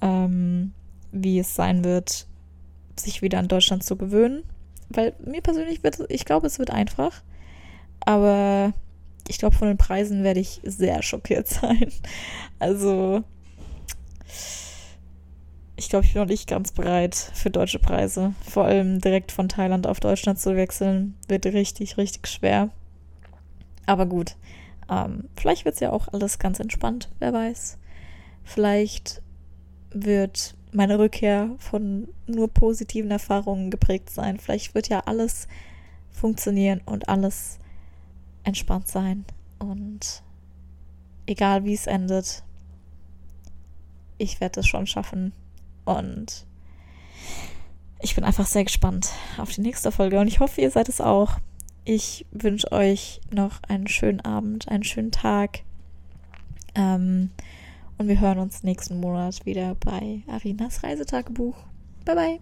ähm, 0.01 0.73
wie 1.13 1.39
es 1.39 1.55
sein 1.55 1.85
wird, 1.85 2.27
sich 2.97 3.21
wieder 3.21 3.39
an 3.39 3.49
Deutschland 3.49 3.85
zu 3.85 3.97
gewöhnen. 3.97 4.43
Weil 4.89 5.15
mir 5.25 5.43
persönlich 5.43 5.83
wird, 5.83 5.99
ich 6.09 6.25
glaube, 6.25 6.47
es 6.47 6.59
wird 6.59 6.71
einfach. 6.71 7.23
Aber 8.05 8.73
ich 9.29 9.39
glaube, 9.39 9.57
von 9.57 9.69
den 9.69 9.79
Preisen 9.79 10.23
werde 10.23 10.41
ich 10.41 10.61
sehr 10.65 11.03
schockiert 11.03 11.49
sein. 11.49 11.91
Also, 12.59 13.23
ich 15.77 15.89
glaube, 15.89 16.05
ich 16.05 16.13
bin 16.13 16.23
noch 16.23 16.29
nicht 16.29 16.49
ganz 16.49 16.73
bereit 16.73 17.15
für 17.15 17.51
deutsche 17.51 17.79
Preise. 17.79 18.35
Vor 18.49 18.65
allem 18.65 19.01
direkt 19.01 19.33
von 19.33 19.49
Thailand 19.49 19.87
auf 19.87 20.01
Deutschland 20.01 20.39
zu 20.39 20.57
wechseln, 20.57 21.15
wird 21.29 21.47
richtig, 21.47 21.97
richtig 21.97 22.27
schwer. 22.29 22.71
Aber 23.87 24.07
gut, 24.07 24.37
ähm, 24.91 25.29
vielleicht 25.37 25.65
wird 25.65 25.75
es 25.75 25.81
ja 25.81 25.91
auch 25.91 26.09
alles 26.13 26.39
ganz 26.39 26.61
entspannt, 26.61 27.11
wer 27.19 27.33
weiß. 27.33 27.79
Vielleicht 28.45 29.23
wird 29.91 30.55
meine 30.73 30.99
Rückkehr 30.99 31.51
von 31.59 32.09
nur 32.27 32.49
positiven 32.49 33.11
Erfahrungen 33.11 33.71
geprägt 33.71 34.11
sein. 34.11 34.39
Vielleicht 34.39 34.75
wird 34.75 34.89
ja 34.89 35.01
alles 35.07 35.49
funktionieren 36.11 36.81
und 36.85 37.09
alles 37.09 37.59
entspannt 38.45 38.89
sein. 38.89 39.25
Und 39.59 40.23
egal 41.27 41.65
wie 41.65 41.75
es 41.75 41.87
endet, 41.87 42.45
ich 44.19 44.41
werde 44.41 44.61
es 44.61 44.67
schon 44.67 44.87
schaffen. 44.87 45.33
Und 45.85 46.47
ich 48.01 48.15
bin 48.15 48.25
einfach 48.25 48.47
sehr 48.47 48.65
gespannt 48.65 49.11
auf 49.39 49.51
die 49.53 49.63
nächste 49.63 49.91
Folge. 49.91 50.21
Und 50.21 50.29
ich 50.29 50.41
hoffe, 50.41 50.61
ihr 50.61 50.71
seid 50.71 50.89
es 50.89 51.01
auch. 51.01 51.39
Ich 51.85 52.27
wünsche 52.31 52.73
euch 52.73 53.21
noch 53.31 53.63
einen 53.69 53.89
schönen 53.89 54.21
Abend, 54.21 54.69
einen 54.69 54.85
schönen 54.85 55.11
Tag. 55.11 55.61
Ähm, 56.75 57.31
und 57.99 58.09
wir 58.09 58.21
hören 58.21 58.39
uns 58.39 58.63
nächsten 58.63 59.01
Monat 59.01 59.45
wieder 59.47 59.75
bei 59.77 60.23
Arinas 60.27 60.83
Reisetagebuch. 60.83 61.57
Bye 62.05 62.15
bye. 62.15 62.33